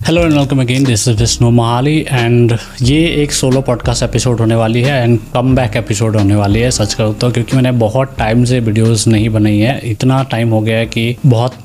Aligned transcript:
Hello 0.00 0.22
and 0.22 0.32
welcome 0.32 0.60
again 0.60 0.84
this 0.84 1.06
is 1.08 1.18
Vishnu 1.18 1.50
Mahali 1.50 1.96
and 2.10 2.56
ये 2.82 2.98
एक 3.22 3.32
solo 3.32 3.60
podcast 3.60 4.02
episode 4.02 4.38
होने 4.40 4.54
वाली 4.54 4.82
है 4.82 5.02
एंड 5.02 5.18
कम 5.34 5.54
बैक 5.56 5.76
एपिसोड 5.76 6.16
होने 6.16 6.34
वाली 6.34 6.60
है 6.60 6.70
सच 6.70 6.94
करूँ 6.94 7.14
तो 7.14 7.30
क्योंकि 7.30 7.56
मैंने 7.56 7.72
बहुत 7.72 8.14
टाइम 8.18 8.44
से 8.44 8.60
वीडियोस 8.60 9.06
नहीं 9.08 9.28
बनाई 9.28 9.58
है। 9.58 9.80
इतना 9.84 10.22
टाइम 10.22 10.50
हो 10.50 10.60
गया 10.60 10.76
है 10.78 10.86
कि 10.86 11.16
बहुत 11.26 11.56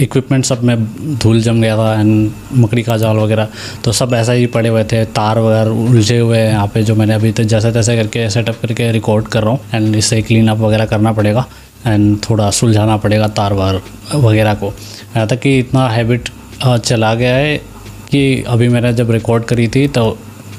इक्विपमेंट 0.00 0.44
uh, 0.44 0.48
सब 0.48 0.62
में 0.64 0.84
धूल 1.18 1.40
जम 1.40 1.60
गया 1.62 1.76
था 1.76 2.00
एंड 2.00 2.30
मकड़ी 2.54 2.82
का 2.82 2.96
जाल 2.96 3.16
वगैरह 3.16 3.48
तो 3.84 3.92
सब 3.92 4.14
ऐसा 4.14 4.32
ही 4.32 4.46
पड़े 4.46 4.68
हुए 4.68 4.84
थे। 4.84 5.04
तार 5.04 5.38
वगैरह 5.38 5.70
उलझे 5.90 6.18
हुए 6.18 6.38
हैं 6.38 6.50
यहाँ 6.50 6.66
पे 6.66 6.82
जो 6.82 6.94
मैंने 6.94 7.14
अभी 7.14 7.32
तो 7.32 7.44
जैसे 7.44 7.72
तैसे 7.72 7.96
करके 7.96 8.28
सेटअप 8.30 8.60
करके 8.62 8.90
रिकॉर्ड 8.92 9.28
कर 9.28 9.42
रहा 9.42 9.50
हूँ 9.50 9.60
एंड 9.74 9.96
इससे 9.96 10.22
क्लीन 10.22 10.48
अप 10.48 10.58
वगैरह 10.58 10.84
करना 10.84 11.12
पड़ेगा 11.12 11.46
एंड 11.86 12.18
थोड़ा 12.30 12.50
सुलझाना 12.50 12.96
पड़ेगा 12.96 13.28
तार 13.28 13.52
वार 13.52 13.80
वगैरह 14.14 14.54
को। 14.54 14.74
यहाँ 15.16 15.26
तक 15.28 15.40
कि 15.40 15.58
इतना 15.58 15.88
हैबिट 15.88 16.28
चला 16.64 17.14
गया 17.14 17.34
है 17.34 17.56
कि 18.10 18.44
अभी 18.48 18.68
मैंने 18.68 18.92
जब 18.92 19.10
रिकॉर्ड 19.10 19.44
करी 19.44 19.68
थी 19.68 19.86
तो 19.88 20.16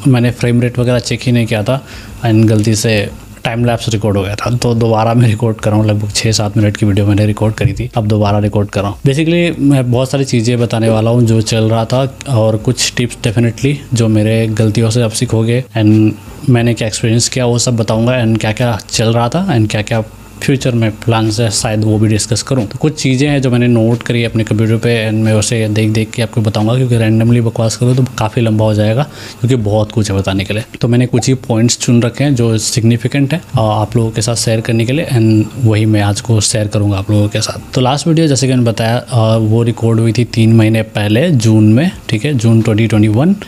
मैंने 0.08 0.32
फ्रेम 0.32 0.62
रेट 0.62 0.80
वगैरह 0.80 1.00
चेक 1.00 1.22
ही 1.22 1.32
नहीं 1.32 1.46
किया 1.46 1.64
था 1.64 1.84
एंड 2.26 2.46
गलती 2.50 2.76
से 2.76 3.10
टाइम 3.44 3.64
लैप्स 3.66 3.88
रिकॉर्ड 3.90 4.18
हो 4.18 4.24
गया 4.24 4.36
था। 4.36 4.50
तो 4.58 4.74
दोबारा 4.76 5.14
मैं 5.14 5.28
रिकॉर्ड 5.28 5.58
कर 5.58 5.70
रहा 5.70 5.80
हूँ 5.80 5.88
लगभग 5.88 6.12
छः 6.12 6.32
सात 6.32 6.58
मिनट 6.58 6.78
की 6.78 6.86
वीडियो 6.86 7.06
मैंने 7.08 7.26
रिकॉर्ड 7.26 7.56
करी 7.56 7.74
थी। 7.74 7.90
अब 7.98 8.08
दोबारा 8.08 8.40
रिकॉर्ड 8.40 8.70
कर 8.70 8.82
रहा 8.82 8.90
हूँ 8.90 9.00
बेसिकली 9.06 9.52
मैं 9.60 9.92
बहुत 9.92 10.12
सारी 10.12 10.26
चीज़ें 10.26 10.60
बताने 10.60 10.90
वाला 10.90 11.12
हूँ 11.12 11.22
जो 11.24 11.40
चल 11.42 11.70
रहा 11.70 11.86
था 11.86 12.02
और 12.38 12.58
कुछ 12.58 12.94
टिप्स 12.98 13.18
डेफिनेटली 13.24 13.80
जो 13.94 14.08
मेरे 14.08 14.46
गलतियों 14.48 14.90
से 14.90 15.02
अब 15.02 15.12
सीख 15.12 15.36
गए 15.36 15.64
एंड 15.78 16.14
मैंने 16.50 16.74
क्या 16.74 16.88
एक्सपीरियंस 16.88 17.30
किया, 17.30 17.46
वो 17.46 17.58
सब 17.60 17.78
बताऊँगा 17.78 18.16
एंड 18.16 18.38
क्या 18.38 18.52
क्या 18.52 18.78
चल 18.90 19.14
रहा 19.14 19.30
था 19.30 19.48
एंड 19.54 19.70
क्या 19.70 19.82
क्या 19.82 20.04
फ्यूचर 20.38 20.76
में 20.76 20.92
प्लान्स 21.00 21.40
है, 21.40 21.50
शायद 21.52 21.84
वो 21.84 21.98
भी 22.00 22.08
डिस्कस 22.08 22.42
करूँ। 22.44 22.66
तो 22.68 22.78
कुछ 22.80 23.02
चीज़ें 23.02 23.28
हैं 23.30 23.42
जो 23.42 23.50
मैंने 23.52 23.68
नोट 23.68 24.04
करी 24.04 24.24
अपने 24.24 24.44
कंप्यूटर 24.44 24.78
पे 24.78 24.94
एंड 24.96 25.24
मैं 25.24 25.34
उसे 25.34 25.68
देख 25.70 25.90
देख 25.92 26.12
के 26.12 26.22
आपको 26.22 26.42
बताऊँगा, 26.42 26.76
क्योंकि 26.76 26.98
रैंडमली 26.98 27.42
बकवास 27.42 27.76
करूँ 27.78 27.96
तो 27.96 28.06
काफ़ी 28.20 28.42
लंबा 28.42 28.66
हो 28.66 28.74
जाएगा, 28.74 29.04
क्योंकि 29.40 29.56
बहुत 29.64 29.92
कुछ 29.92 30.12
है 30.12 30.18
बताने 30.18 30.46
के 30.46 30.54
लिए। 30.54 30.64
तो 30.82 30.88
मैंने 30.88 31.06
कुछ 31.08 31.28
ही 31.28 31.34
पॉइंट्स 31.48 31.78
चुन 31.80 32.02
रखे 32.02 32.24
हैं 32.24 32.36
जो 32.36 32.58
सिग्निफिकेंट 32.60 33.34
है 33.34 33.42
आप 33.58 33.96
लोगों 33.98 34.12
के 34.12 34.22
साथ 34.22 34.36
शेयर 34.38 34.62
करने 34.62 34.86
के 34.86 34.94
लिए 34.94 35.06
एंड 35.06 35.46
वही 35.64 35.86
मैं 35.88 36.02
आज 36.02 36.22
को 36.22 36.40
शेयर 36.42 36.68
करूँगा 36.68 36.98
आप 36.98 37.12
लोगों 37.12 37.28
के 37.28 37.42
साथ। 37.42 37.74
तो 37.74 37.82
लास्ट 37.82 38.08
वीडियो 38.08 38.28
जैसे 38.28 38.48
कि 38.48 38.54
मैंने 38.54 38.66
बताया 38.66 39.36
वो 39.40 39.64
रिकॉर्ड 39.64 40.00
हुई 40.00 40.14
थी 40.14 40.24
तीन 40.34 40.54
महीने 40.56 40.82
पहले, 40.92 41.30
जून 41.32 41.74
में, 41.74 41.92
ठीक 42.10 42.26
है, 42.26 42.34
जून 42.36 42.62
ट्वेंटी 42.62 42.86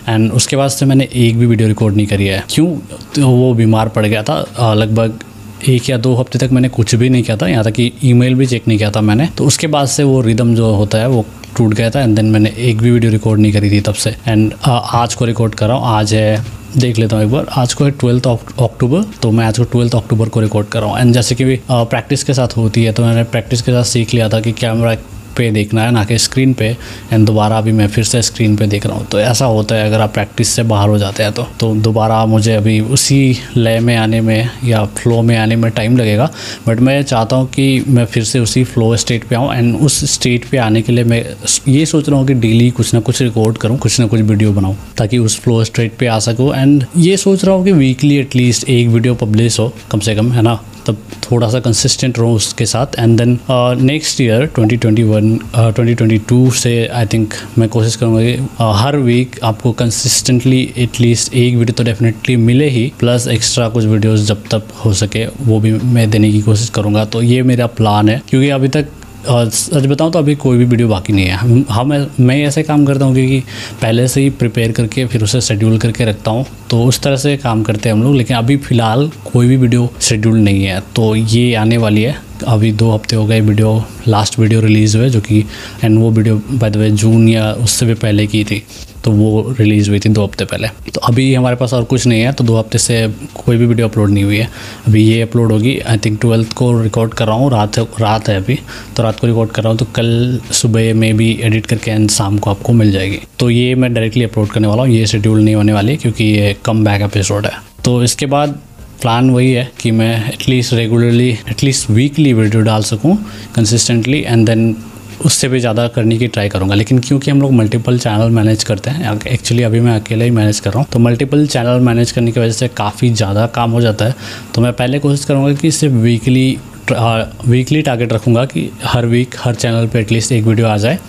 एंड 0.09 0.31
उसके 0.31 0.55
बाद 0.55 0.69
से 0.69 0.85
मैंने 0.85 1.07
एक 1.15 1.37
भी 1.39 1.45
वीडियो 1.45 1.67
रिकॉर्ड 1.67 1.95
नहीं 1.95 2.07
करी 2.07 2.25
है। 2.25 2.43
क्यों? 2.49 2.67
तो 3.15 3.27
वो 3.29 3.53
बीमार 3.53 3.89
पड़ 3.89 4.05
गया 4.05 4.23
था 4.23 4.73
लगभग 4.73 5.19
एक 5.67 5.89
या 5.89 5.97
दो 5.97 6.13
हफ़्ते 6.15 6.39
तक 6.39 6.51
मैंने 6.51 6.69
कुछ 6.69 6.95
भी 6.95 7.09
नहीं 7.09 7.23
किया 7.23 7.37
था, 7.37 7.47
यहाँ 7.47 7.63
तक 7.63 7.71
कि 7.71 7.91
ईमेल 8.03 8.35
भी 8.35 8.45
चेक 8.45 8.67
नहीं 8.67 8.77
किया 8.77 8.91
था 8.91 9.01
मैंने। 9.01 9.27
तो 9.37 9.45
उसके 9.45 9.67
बाद 9.67 9.87
से 9.87 10.03
वो 10.03 10.21
रिदम 10.21 10.53
जो 10.55 10.73
होता 10.73 10.97
है, 10.97 11.07
वो 11.07 11.25
टूट 11.57 11.73
गया 11.73 11.89
था 11.89 12.01
एंड 12.01 12.15
देन 12.15 12.25
मैंने 12.25 12.53
एक 12.59 12.81
भी 12.81 12.91
वीडियो 12.91 13.11
रिकॉर्ड 13.11 13.41
नहीं 13.41 13.51
करी 13.53 13.71
थी 13.71 13.81
तब 13.81 13.93
से। 13.95 14.15
एंड 14.27 14.53
आज 14.65 15.13
को 15.13 15.25
रिकॉर्ड 15.25 15.55
कर 15.55 15.67
रहा 15.67 15.77
हूँ, 15.77 15.87
आज 15.89 16.13
है, 16.13 16.43
देख 16.77 16.97
लेता 16.99 17.15
हूँ 17.15 17.25
एक 17.25 17.31
बार, 17.31 17.45
आज 17.51 17.73
को 17.73 17.85
है 17.85 17.91
ट्वेल्थ 17.91 18.27
अक्टूबर 18.27 19.03
तो 19.21 19.31
मैं 19.31 19.45
आज 19.45 19.57
को 19.57 19.63
ट्वेल्थ 19.65 19.95
अक्टूबर 19.95 20.29
को 20.29 20.39
रिकॉर्ड 20.39 20.67
कर 20.67 20.81
रहा 20.81 20.89
हूँ। 20.89 20.99
एंड 20.99 21.13
जैसे 21.13 21.35
कि 21.35 21.45
भी 21.45 21.59
प्रैक्टिस 21.69 22.23
के 22.23 22.33
साथ 22.33 22.57
होती 22.57 22.83
है 22.83 22.91
तो 22.91 23.05
मैंने 23.05 23.23
प्रैक्टिस 23.25 23.61
के 23.61 23.71
साथ 23.71 23.83
सीख 23.85 24.13
लिया 24.13 24.29
था 24.29 24.39
कि 24.41 24.51
कैमरा 24.53 24.95
पे 25.39 25.49
देखना 25.51 25.83
है, 25.83 25.91
ना 25.91 26.03
कि 26.05 26.17
स्क्रीन 26.19 26.53
पे 26.53 26.65
एंड 27.13 27.25
दोबारा 27.27 27.57
अभी 27.57 27.71
मैं 27.71 27.87
फिर 27.87 28.03
से 28.03 28.21
स्क्रीन 28.21 28.55
पे 28.55 28.67
देख 28.67 28.85
रहा 28.85 28.97
हूँ। 28.97 29.07
तो 29.07 29.19
ऐसा 29.19 29.45
होता 29.47 29.75
है, 29.75 29.85
अगर 29.85 30.01
आप 30.01 30.13
प्रैक्टिस 30.13 30.49
से 30.49 30.63
बाहर 30.65 30.89
हो 30.89 30.97
जाते 30.97 31.23
हैं 31.23 31.31
तो। 31.33 31.47
तो 31.59 31.73
दोबारा 31.77 32.25
मुझे 32.27 32.55
अभी 32.55 32.79
उसी 32.89 33.37
लय 33.57 33.79
में 33.79 33.95
आने 33.97 34.21
में 34.21 34.49
या 34.65 34.83
फ्लो 34.97 35.21
में 35.21 35.35
आने 35.37 35.55
में 35.55 35.69
टाइम 35.71 35.97
लगेगा 35.97 36.29
बट 36.67 36.79
मैं 36.79 37.01
चाहता 37.03 37.35
हूँ 37.35 37.47
कि 37.49 37.83
मैं 37.87 38.05
फिर 38.05 38.23
से 38.23 38.39
उसी 38.39 38.63
फ्लो 38.65 38.95
स्टेट 38.97 39.23
पर 39.23 39.35
आऊँ 39.35 39.53
एंड 39.55 39.75
उस 39.77 40.03
स्टेट 40.13 40.45
पर 40.45 40.57
आने 40.57 40.81
के 40.81 40.91
लिए 40.91 41.03
मैं 41.03 41.23
ये 41.67 41.85
सोच 41.85 42.09
रहा 42.09 42.19
हूँ 42.19 42.27
कि 42.27 42.33
डेली 42.35 42.69
कुछ 42.71 42.93
ना 42.93 42.99
कुछ 42.99 43.21
रिकॉर्ड 43.21 43.57
करूँ, 43.57 43.77
कुछ 43.77 43.99
ना 43.99 44.07
कुछ 44.07 44.21
वीडियो 44.21 44.51
बनाऊँ, 44.53 44.75
ताकि 44.97 45.17
उस 45.17 45.39
फ्लो 45.39 45.63
स्टेट 45.63 45.93
पर 45.93 46.07
आ 46.07 46.19
सकूँ। 46.19 46.53
एंड 46.55 46.85
ये 46.97 47.17
सोच 47.17 47.45
रहा 47.45 47.55
हूँ 47.55 47.63
कि 47.65 47.71
वीकली 47.73 48.17
एटलीस्ट 48.17 48.69
एक 48.69 48.87
वीडियो 48.87 49.15
पब्लिश 49.15 49.59
हो, 49.59 49.71
कम 49.91 49.99
से 49.99 50.15
कम, 50.15 50.31
है 50.31 50.41
ना? 50.41 50.59
तब 50.89 51.01
थोड़ा 51.23 51.49
सा 51.49 51.59
कंसिस्टेंट 51.59 52.19
रहूँ 52.19 52.35
उसके 52.35 52.65
साथ। 52.65 52.99
एंड 52.99 53.17
देन 53.17 53.37
नेक्स्ट 53.81 54.21
ईयर 54.21 54.49
2021 54.59 55.39
2022 55.77 56.51
से 56.55 56.73
आई 56.87 57.05
थिंक 57.05 57.33
मैं 57.57 57.69
कोशिश 57.69 57.95
करूँगा 57.95 58.21
कि 58.21 58.35
uh, 58.35 58.73
हर 58.75 58.97
वीक 58.97 59.39
आपको 59.43 59.71
कंसिस्टेंटली 59.71 60.61
एटलीस्ट 60.77 61.33
एक 61.33 61.55
वीडियो 61.55 61.73
तो 61.73 61.83
डेफिनेटली 61.83 62.35
मिले 62.37 62.69
ही 62.69 62.91
प्लस 62.99 63.27
एक्स्ट्रा 63.27 63.69
कुछ 63.69 63.85
वीडियोज़ 63.85 64.25
जब 64.25 64.43
तक 64.53 64.71
हो 64.85 64.93
सके 64.93 65.25
वो 65.41 65.59
भी 65.59 65.71
मैं 65.71 66.09
देने 66.11 66.31
की 66.31 66.41
कोशिश 66.41 66.69
करूँगा। 66.69 67.05
तो 67.05 67.21
ये 67.21 67.43
मेरा 67.43 67.67
प्लान 67.79 68.09
है 68.09 68.21
क्योंकि 68.29 68.49
अभी 68.49 68.67
तक 68.67 68.87
सच 69.25 69.85
बताऊँ 69.85 70.11
तो 70.11 70.19
अभी 70.19 70.35
कोई 70.35 70.57
भी 70.57 70.65
वीडियो 70.65 70.87
बाकी 70.87 71.13
नहीं 71.13 71.25
है। 71.25 71.35
हम 71.35 71.65
हम 71.69 71.93
मैं 72.19 72.37
ऐसे 72.45 72.63
काम 72.63 72.85
करता 72.85 73.05
हूँ 73.05 73.13
क्योंकि 73.13 73.39
पहले 73.81 74.07
से 74.07 74.21
ही 74.21 74.29
प्रिपेयर 74.31 74.71
करके 74.71 75.05
फिर 75.05 75.23
उसे 75.23 75.41
शेड्यूल 75.41 75.77
करके 75.77 76.05
रखता 76.05 76.31
हूँ। 76.31 76.45
तो 76.69 76.83
उस 76.83 77.01
तरह 77.01 77.15
से 77.15 77.35
काम 77.37 77.63
करते 77.63 77.89
हैं 77.89 77.95
हम 77.95 78.03
लोग, 78.03 78.15
लेकिन 78.15 78.37
अभी 78.37 78.57
फ़िलहाल 78.57 79.09
कोई 79.31 79.47
भी 79.47 79.57
वीडियो 79.57 79.89
शेड्यूल 80.01 80.37
नहीं 80.39 80.63
है। 80.63 80.79
तो 80.95 81.15
ये 81.15 81.53
आने 81.55 81.77
वाली 81.77 82.03
है। 82.03 82.17
अभी 82.47 82.71
दो 82.71 82.91
हफ़्ते 82.91 83.15
हो 83.15 83.25
गए 83.25 83.39
वीडियो 83.41 83.83
लास्ट 84.07 84.39
वीडियो 84.39 84.59
रिलीज़ 84.61 84.97
हुए, 84.97 85.09
जो 85.09 85.21
कि 85.21 85.39
एंड 85.83 85.97
वो 85.99 86.11
video 86.11 86.41
by 86.51 86.69
the 86.69 86.75
way 86.75 86.89
June 86.91 87.27
या 87.29 87.51
उससे 87.53 87.85
भी 87.85 87.93
पहले 87.95 88.27
की 88.27 88.43
थी। 88.43 88.63
तो 89.03 89.11
वो 89.11 89.55
रिलीज़ 89.59 89.89
हुई 89.89 89.99
थी 89.99 90.09
दो 90.09 90.23
हफ़्ते 90.23 90.45
पहले। 90.45 90.67
तो 90.93 91.01
अभी 91.01 91.33
हमारे 91.33 91.55
पास 91.55 91.73
और 91.73 91.83
कुछ 91.85 92.05
नहीं 92.07 92.21
है 92.21 92.31
तो 92.31 92.43
दो 92.43 92.57
हफ़्ते 92.57 92.77
से 92.77 93.07
कोई 93.35 93.57
भी 93.57 93.65
वीडियो 93.65 93.87
अपलोड 93.87 94.09
नहीं 94.09 94.23
हुई 94.23 94.37
है। 94.37 94.49
अभी 94.87 95.03
ये 95.03 95.21
अपलोड 95.21 95.51
होगी 95.51 95.77
आई 95.79 95.97
थिंक 95.97 96.19
ट्वेल्थ 96.21 96.53
को 96.53 96.71
रिकॉर्ड 96.81 97.13
कर 97.13 97.27
रहा 97.27 97.35
हूँ, 97.35 97.49
रात 97.51 97.79
रात 98.01 98.29
है 98.29 98.35
अभी। 98.37 98.59
तो 98.97 99.03
रात 99.03 99.19
को 99.19 99.27
रिकॉर्ड 99.27 99.51
कर 99.51 99.63
रहा 99.63 99.71
हूँ 99.71 99.79
तो 99.79 99.85
कल 99.95 100.39
सुबह 100.53 100.93
में 100.93 101.15
भी 101.17 101.31
एडिट 101.41 101.65
करके 101.65 101.91
एंड 101.91 102.09
शाम 102.11 102.37
को 102.37 102.49
आपको 102.49 102.73
मिल 102.73 102.91
जाएगी। 102.91 103.19
तो 103.39 103.49
ये 103.49 103.75
मैं 103.75 103.93
डायरेक्टली 103.93 104.23
अपलोड 104.23 104.49
करने 104.49 104.67
वाला 104.67 104.83
हूँ, 104.83 104.91
ये 104.91 105.05
शेड्यूल 105.07 105.43
नहीं 105.43 105.55
होने 105.55 105.73
वाली 105.73 105.97
क्योंकि 105.97 106.23
ये 106.25 106.55
कम 106.65 106.83
बैक 106.85 107.01
एपिसोड 107.01 107.45
है। 107.45 107.51
तो 107.85 108.03
इसके 108.03 108.25
बाद 108.27 108.59
प्लान 109.01 109.29
वही 109.29 109.51
है 109.51 109.69
कि 109.79 109.91
मैं 109.91 110.13
at least 110.27 110.73
regularly 110.73 111.29
at least 111.49 111.89
weekly 111.89 112.33
video 112.33 112.61
डाल 112.63 112.83
सकूँ 112.83 113.15
कंसिस्टेंटली 113.55 114.19
एंड 114.21 114.45
देन 114.45 114.71
उससे 115.19 115.47
भी 115.47 115.59
ज़्यादा 115.59 115.87
करने 115.87 116.17
की 116.17 116.27
ट्राई 116.27 116.49
करूँगा। 116.49 116.75
लेकिन 116.75 116.99
क्योंकि 116.99 117.31
हम 117.31 117.41
लोग 117.41 117.51
मल्टीपल 117.53 117.99
चैनल 117.99 118.29
मैनेज 118.31 118.63
करते 118.63 118.89
हैं 118.89 119.19
एक्चुअली 119.27 119.63
अभी 119.63 119.79
मैं 119.79 119.99
अकेले 119.99 120.25
ही 120.25 120.31
मैनेज 120.31 120.59
कर 120.59 120.71
रहा 120.71 120.79
हूँ 120.79 120.87
तो 120.91 120.99
मल्टीपल 120.99 121.45
चैनल 121.47 121.79
मैनेज 121.81 122.11
करने 122.11 122.31
की 122.31 122.39
वजह 122.39 122.51
से 122.51 122.67
काफ़ी 122.77 123.09
ज़्यादा 123.11 123.45
काम 123.55 123.71
हो 123.71 123.81
जाता 123.81 124.05
है। 124.05 124.15
तो 124.55 124.61
मैं 124.61 124.73
पहले 124.73 124.99
कोशिश 124.99 125.25
करूँगा 125.25 125.53
कि 125.53 125.71
सिर्फ़ 125.73 125.95
वीकली 125.97 126.57
वीकली 126.91 127.81
टारगेट 127.81 128.13
रखूँगा 128.13 128.43
कि 128.45 128.69
हर 128.83 129.05
वीक 129.05 129.35
हर 129.39 129.55
चैनल 129.55 129.87
पर 129.87 129.99
एटलीस्ट 129.99 130.31
एक 130.31 130.43
वीडियो 130.43 130.67
आ 130.67 130.77
जाए। 130.77 130.99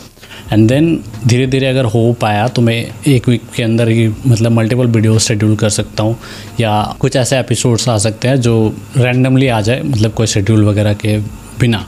एंड 0.52 0.66
देन 0.68 0.98
धीरे 1.26 1.46
धीरे 1.46 1.66
अगर 1.66 1.84
हो 1.84 2.12
पाया 2.20 2.46
तो 2.48 2.62
मैं 2.62 2.74
एक 3.08 3.28
वीक 3.28 3.42
के 3.56 3.62
अंदर 3.62 3.88
ही 3.88 4.06
मतलब 4.08 4.52
मल्टीपल 4.52 4.86
वीडियो 4.86 5.18
शेड्यूल 5.18 5.54
कर 5.56 5.70
सकता 5.70 6.02
हूँ। 6.02 6.16
या 6.60 6.82
कुछ 7.00 7.16
ऐसे 7.16 7.38
एपिसोड्स 7.38 7.88
आ 7.88 7.96
सकते 7.98 8.28
हैं 8.28 8.40
जो 8.40 8.54
रैंडमली 8.96 9.48
आ 9.48 9.60
जाए 9.60 9.82
मतलब 9.82 10.12
कोई 10.12 10.26
शेड्यूल 10.26 10.64
वगैरह 10.64 10.94
के 10.94 11.16
बिना। 11.60 11.84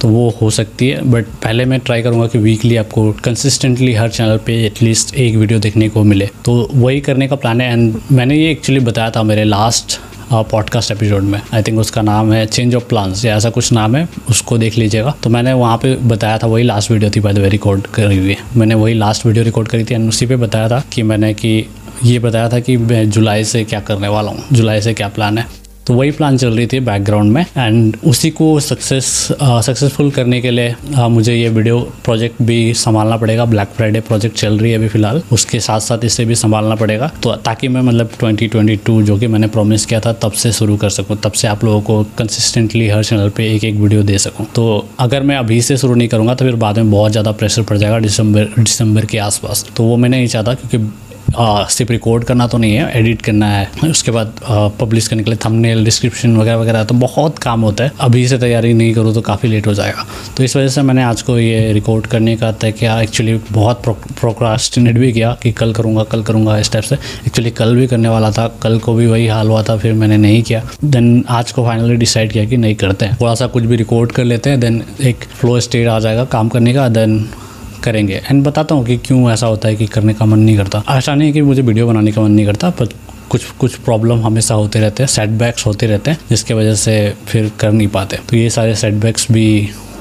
तो 0.00 0.08
वो 0.08 0.28
हो 0.40 0.50
सकती 0.50 0.88
है 0.88 1.02
बट 1.10 1.26
पहले 1.42 1.64
मैं 1.64 1.78
ट्राई 1.80 2.02
करूँगा 2.02 2.26
कि 2.26 2.38
वीकली 2.38 2.76
आपको 2.76 3.10
कंसिस्टेंटली 3.24 3.92
हर 3.94 4.08
चैनल 4.10 4.40
पे 4.46 4.54
एटलीस्ट 4.66 5.14
एक 5.14 5.36
वीडियो 5.36 5.58
देखने 5.58 5.88
को 5.88 6.02
मिले। 6.04 6.28
तो 6.44 6.68
वही 6.72 7.00
करने 7.00 7.28
का 7.28 7.36
प्लान 7.36 7.60
है 7.60 7.72
एंड 7.72 7.94
मैंने 8.12 8.36
ये 8.36 8.50
एक्चुअली 8.50 8.80
बताया 8.80 9.10
था 9.10 9.22
मेरे 9.22 9.44
लास्ट 9.44 9.98
पॉडकास्ट 10.50 10.90
एपिसोड 10.90 11.22
में। 11.22 11.40
आई 11.54 11.62
थिंक 11.62 11.78
उसका 11.78 12.02
नाम 12.02 12.32
है 12.32 12.44
चेंज 12.46 12.74
ऑफ़ 12.74 12.84
प्लान्स 12.88 13.24
या 13.24 13.36
ऐसा 13.36 13.50
कुछ 13.50 13.72
नाम 13.72 13.96
है, 13.96 14.08
उसको 14.30 14.58
देख 14.58 14.78
लीजिएगा। 14.78 15.14
तो 15.22 15.30
मैंने 15.30 15.52
वहाँ 15.52 15.76
पे 15.82 15.94
बताया 16.08 16.38
था, 16.38 16.46
वही 16.46 16.64
लास्ट 16.64 16.90
वीडियो 16.90 17.10
थी 17.16 17.20
बाय 17.20 17.32
द 17.32 17.38
वे 17.38 17.48
रिकॉर्ड 17.48 17.86
करी 17.86 18.18
हुई 18.18 18.36
मैंने 18.56 18.74
वही 18.74 18.94
लास्ट 18.94 19.26
वीडियो 19.26 19.44
रिकॉर्ड 19.44 19.68
करी 19.68 19.84
थी 19.84 19.94
एंड 19.94 20.08
उसी 20.08 20.26
पे 20.26 20.36
बताया 20.36 20.68
था 20.68 20.82
कि 20.92 21.02
मैंने 21.02 21.32
कि, 21.34 21.66
ये 22.04 22.18
बताया 22.18 22.48
था 22.48 22.60
कि 22.60 22.76
मैं 22.76 23.08
जुलाई 23.10 23.44
से 23.44 23.64
क्या 23.64 23.80
करने 23.80 24.08
वाला 24.08 24.30
हूँ 24.30 24.44
जुलाई 24.52 24.80
से 24.80 24.94
क्या 24.94 25.08
प्लान 25.08 25.38
है। 25.38 25.46
तो 25.86 25.94
वही 25.94 26.10
प्लान 26.10 26.36
चल 26.36 26.56
रही 26.56 26.66
थी 26.66 26.78
बैकग्राउंड 26.80 27.32
में 27.32 27.44
एंड 27.56 27.96
उसी 28.06 28.30
को 28.30 28.48
सक्सेस 28.60 29.06
सक्सेसफुल 29.40 30.10
करने 30.10 30.40
के 30.40 30.50
लिए 30.50 30.74
आ, 30.96 31.06
मुझे 31.08 31.34
ये 31.34 31.48
वीडियो 31.48 31.78
प्रोजेक्ट 32.04 32.42
भी 32.42 32.72
संभालना 32.74 33.16
पड़ेगा। 33.16 33.44
ब्लैक 33.44 33.68
फ्राइडे 33.76 34.00
प्रोजेक्ट 34.00 34.36
चल 34.36 34.58
रही 34.58 34.72
है 34.72 34.78
अभी 34.78 34.88
फ़िलहाल। 34.88 35.22
उसके 35.32 35.60
साथ 35.60 35.80
साथ 35.80 36.04
इसे 36.04 36.24
भी 36.24 36.34
संभालना 36.34 36.74
पड़ेगा। 36.74 37.10
तो 37.22 37.34
ताकि 37.46 37.68
मैं 37.68 37.80
मतलब 37.82 38.10
2022 38.14 39.02
जो 39.02 39.18
कि 39.18 39.26
मैंने 39.26 39.46
प्रॉमिस 39.48 39.86
किया 39.86 40.00
था 40.00 40.12
तब 40.14 40.32
से 40.34 40.52
शुरू 40.52 40.76
कर 40.76 40.90
सकूँ 40.90 41.16
तब 41.16 41.32
से 41.32 41.48
आप 41.48 41.64
लोगों 41.64 41.80
को 41.82 42.02
कंसिस्टेंटली 42.18 42.88
हर 42.88 43.04
चैनल 43.04 43.28
पर 43.28 43.42
एक 43.42 43.64
एक 43.64 43.74
वीडियो 43.76 44.02
दे 44.02 44.18
सकूँ। 44.18 44.46
तो 44.54 44.86
अगर 45.00 45.22
मैं 45.22 45.36
अभी 45.36 45.62
से 45.62 45.76
शुरू 45.76 45.94
नहीं 45.94 46.08
करूँगा 46.08 46.34
तो 46.34 46.44
फिर 46.44 46.56
बाद 46.56 46.78
में 46.78 46.90
बहुत 46.90 47.12
ज़्यादा 47.12 47.32
प्रेशर 47.32 47.62
पड़ 47.62 47.76
जाएगा 47.78 48.00
दिसंबर 48.00 48.52
दिसंबर 48.58 49.04
के 49.04 49.18
आसपास। 49.20 49.64
तो 49.76 49.84
वो 49.84 49.96
मैं 49.96 50.08
नहीं 50.08 50.26
चाहता 50.26 50.54
क्योंकि 50.54 50.78
सिर्फ़ 51.30 51.92
रिकॉर्ड 51.92 52.24
करना 52.24 52.46
तो 52.46 52.58
नहीं 52.58 52.74
है 52.74 52.90
एडिट 52.98 53.22
करना 53.22 53.46
है। 53.48 53.68
उसके 53.84 54.10
बाद 54.10 54.34
पब्लिश 54.80 55.08
करने 55.08 55.22
के 55.22 55.30
लिए 55.30 55.38
थंबनेल 55.44 55.84
डिस्क्रिप्शन 55.84 56.36
वगैरह 56.36 56.56
वगैरह 56.56 56.84
तो 56.84 56.94
बहुत 56.96 57.38
काम 57.38 57.60
होता 57.60 57.84
है। 57.84 57.92
अभी 58.00 58.26
से 58.28 58.38
तैयारी 58.38 58.72
नहीं 58.74 58.94
करूँ 58.94 59.14
तो 59.14 59.20
काफ़ी 59.20 59.48
लेट 59.48 59.66
हो 59.66 59.74
जाएगा। 59.74 60.06
तो 60.36 60.44
इस 60.44 60.56
वजह 60.56 60.68
से 60.68 60.82
मैंने 60.82 61.02
आज 61.02 61.22
को 61.22 61.38
ये 61.38 61.72
रिकॉर्ड 61.72 62.06
करने 62.06 62.36
का 62.36 62.50
तय 62.52 62.72
किया। 62.72 63.00
एक्चुअली 63.02 63.38
बहुत 63.50 63.82
प्रोक्रास्टिनेट 64.20 64.98
भी 64.98 65.12
किया 65.12 65.36
कि 65.42 65.52
कल 65.52 65.72
करूँगा 65.72 66.04
कल 66.04 66.22
करूँगा 66.22 66.58
इस 66.58 66.72
टाइप 66.72 66.84
से। 66.84 66.96
एक्चुअली 67.26 67.50
कल 67.52 67.74
भी 67.76 67.86
करने 67.86 68.08
वाला 68.08 68.30
था, 68.30 68.46
कल 68.62 68.78
को 68.78 68.94
भी 68.94 69.06
वही 69.06 69.26
हाल 69.26 69.48
हुआ 69.48 69.62
था, 69.62 69.76
फिर 69.76 69.92
मैंने 69.94 70.16
नहीं 70.18 70.42
किया। 70.42 70.62
देन 70.84 71.24
आज 71.30 71.52
को 71.52 71.64
फाइनली 71.64 71.96
डिसाइड 71.96 72.32
किया 72.32 72.44
कि 72.44 72.56
नहीं 72.56 72.74
करते 72.76 73.04
हैं। 73.04 73.16
थोड़ा 73.20 73.34
सा 73.34 73.46
कुछ 73.46 73.64
भी 73.64 73.76
रिकॉर्ड 73.76 74.12
कर 74.12 74.24
लेते 74.24 74.50
हैं 74.50 74.60
देन 74.60 74.82
एक 75.02 75.24
फ्लो 75.34 75.58
स्टेट 75.60 75.88
आ 75.88 75.98
जाएगा 75.98 76.24
काम 76.26 76.48
करने 76.48 76.74
का 76.74 76.88
देन 76.90 77.18
करेंगे। 77.86 78.20
एंड 78.30 78.44
बताता 78.44 78.74
हूँ 78.74 78.84
कि 78.86 78.96
क्यों 78.98 79.30
ऐसा 79.30 79.46
होता 79.46 79.68
है 79.68 79.76
कि 79.76 79.86
करने 79.88 80.14
का 80.14 80.24
मन 80.24 80.38
नहीं 80.38 80.56
करता। 80.56 80.82
ऐसा 80.90 81.14
नहीं 81.14 81.28
है 81.28 81.32
कि 81.32 81.42
मुझे 81.42 81.62
वीडियो 81.62 81.86
बनाने 81.86 82.12
का 82.12 82.22
मन 82.22 82.30
नहीं 82.30 82.46
करता, 82.46 82.70
पर 82.70 82.88
कुछ 83.30 83.44
कुछ 83.52 83.74
प्रॉब्लम 83.76 84.20
हमेशा 84.20 84.54
होते 84.54 84.80
रहते 84.80 85.02
हैं 85.02 85.08
सेटबैक्स 85.08 85.66
होते 85.66 85.86
रहते 85.86 86.10
हैं, 86.10 86.18
जिसके 86.30 86.54
वजह 86.54 86.74
से 86.76 87.14
फिर 87.26 87.50
कर 87.60 87.72
नहीं 87.72 87.88
पाते। 87.88 88.18
तो 88.28 88.36
ये 88.36 88.50
सारे 88.50 88.74
सेटबैक्स 88.74 89.30
भी 89.32 89.46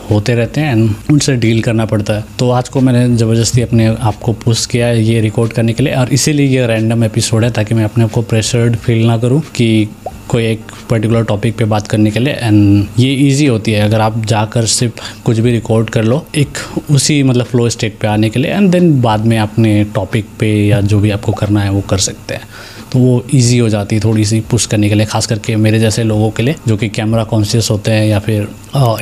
होते 0.09 0.33
रहते 0.35 0.61
हैं 0.61 0.71
एंड 0.71 0.89
उनसे 1.11 1.35
डील 1.35 1.61
करना 1.61 1.85
पड़ता 1.85 2.13
है। 2.13 2.23
तो 2.39 2.49
आज 2.51 2.69
को 2.69 2.81
मैंने 2.81 3.15
ज़बरदस्ती 3.17 3.61
अपने 3.61 3.87
आप 3.87 4.19
को 4.23 4.33
पुश 4.35 4.65
किया 4.65 4.87
है 4.87 5.03
ये 5.03 5.19
रिकॉर्ड 5.21 5.53
करने 5.53 5.73
के 5.73 5.83
लिए। 5.83 5.93
और 5.95 6.13
इसीलिए 6.13 6.47
ये 6.47 6.67
रैंडम 6.67 7.03
एपिसोड 7.03 7.43
है, 7.43 7.49
ताकि 7.51 7.75
मैं 7.75 7.83
अपने 7.83 8.03
आप 8.03 8.11
को 8.11 8.21
प्रेशर्ड 8.23 8.75
फील 8.75 9.05
ना 9.07 9.17
करूँ 9.17 9.41
कि 9.55 9.87
कोई 10.35 10.45
एक 10.45 10.61
पर्टिकुलर 10.89 11.23
टॉपिक 11.23 11.55
पे 11.57 11.65
बात 11.65 11.87
करने 11.87 12.11
के 12.11 12.19
लिए 12.19 12.33
एंड 12.33 12.87
ये 12.99 13.13
इजी 13.27 13.45
होती 13.45 13.71
है। 13.71 13.81
अगर 13.81 14.01
आप 14.01 14.17
जाकर 14.25 14.65
सिर्फ़ 14.65 15.21
कुछ 15.25 15.37
भी 15.39 15.51
रिकॉर्ड 15.51 15.89
कर 15.89 16.03
लो, 16.03 16.25
एक 16.35 16.57
उसी 16.91 17.21
मतलब 17.23 17.45
फ्लो 17.45 17.69
स्टेट 17.69 17.97
पे 17.99 18.07
आने 18.07 18.29
के 18.29 18.39
लिए 18.39 18.51
एंड 18.51 18.69
देन 18.71 19.01
बाद 19.01 19.25
में 19.25 19.37
अपने 19.39 19.83
टॉपिक 19.83 20.25
पे 20.39 20.49
या 20.67 20.81
जो 20.81 20.99
भी 20.99 21.11
आपको 21.11 21.31
करना 21.31 21.61
है, 21.61 21.69
वो 21.69 21.81
कर 21.81 21.97
सकते 21.97 22.33
हैं। 22.33 22.47
तो 22.91 22.99
वो 22.99 23.23
इजी 23.33 23.57
हो 23.57 23.69
जाती 23.69 23.95
है 23.95 24.01
थोड़ी 24.03 24.25
सी 24.25 24.39
पुश 24.41 24.65
करने 24.65 24.89
के 24.89 24.95
लिए, 24.95 25.05
खास 25.05 25.27
करके 25.27 25.55
मेरे 25.55 25.79
जैसे 25.79 26.03
लोगों 26.03 26.29
के 26.31 26.43
लिए, 26.43 26.55
जो 26.67 26.77
कि 26.77 26.89
कैमरा 26.89 27.23
कॉन्शियस 27.23 27.69
होते 27.71 27.91
हैं 27.91 28.05
या 28.07 28.19
फिर 28.19 28.47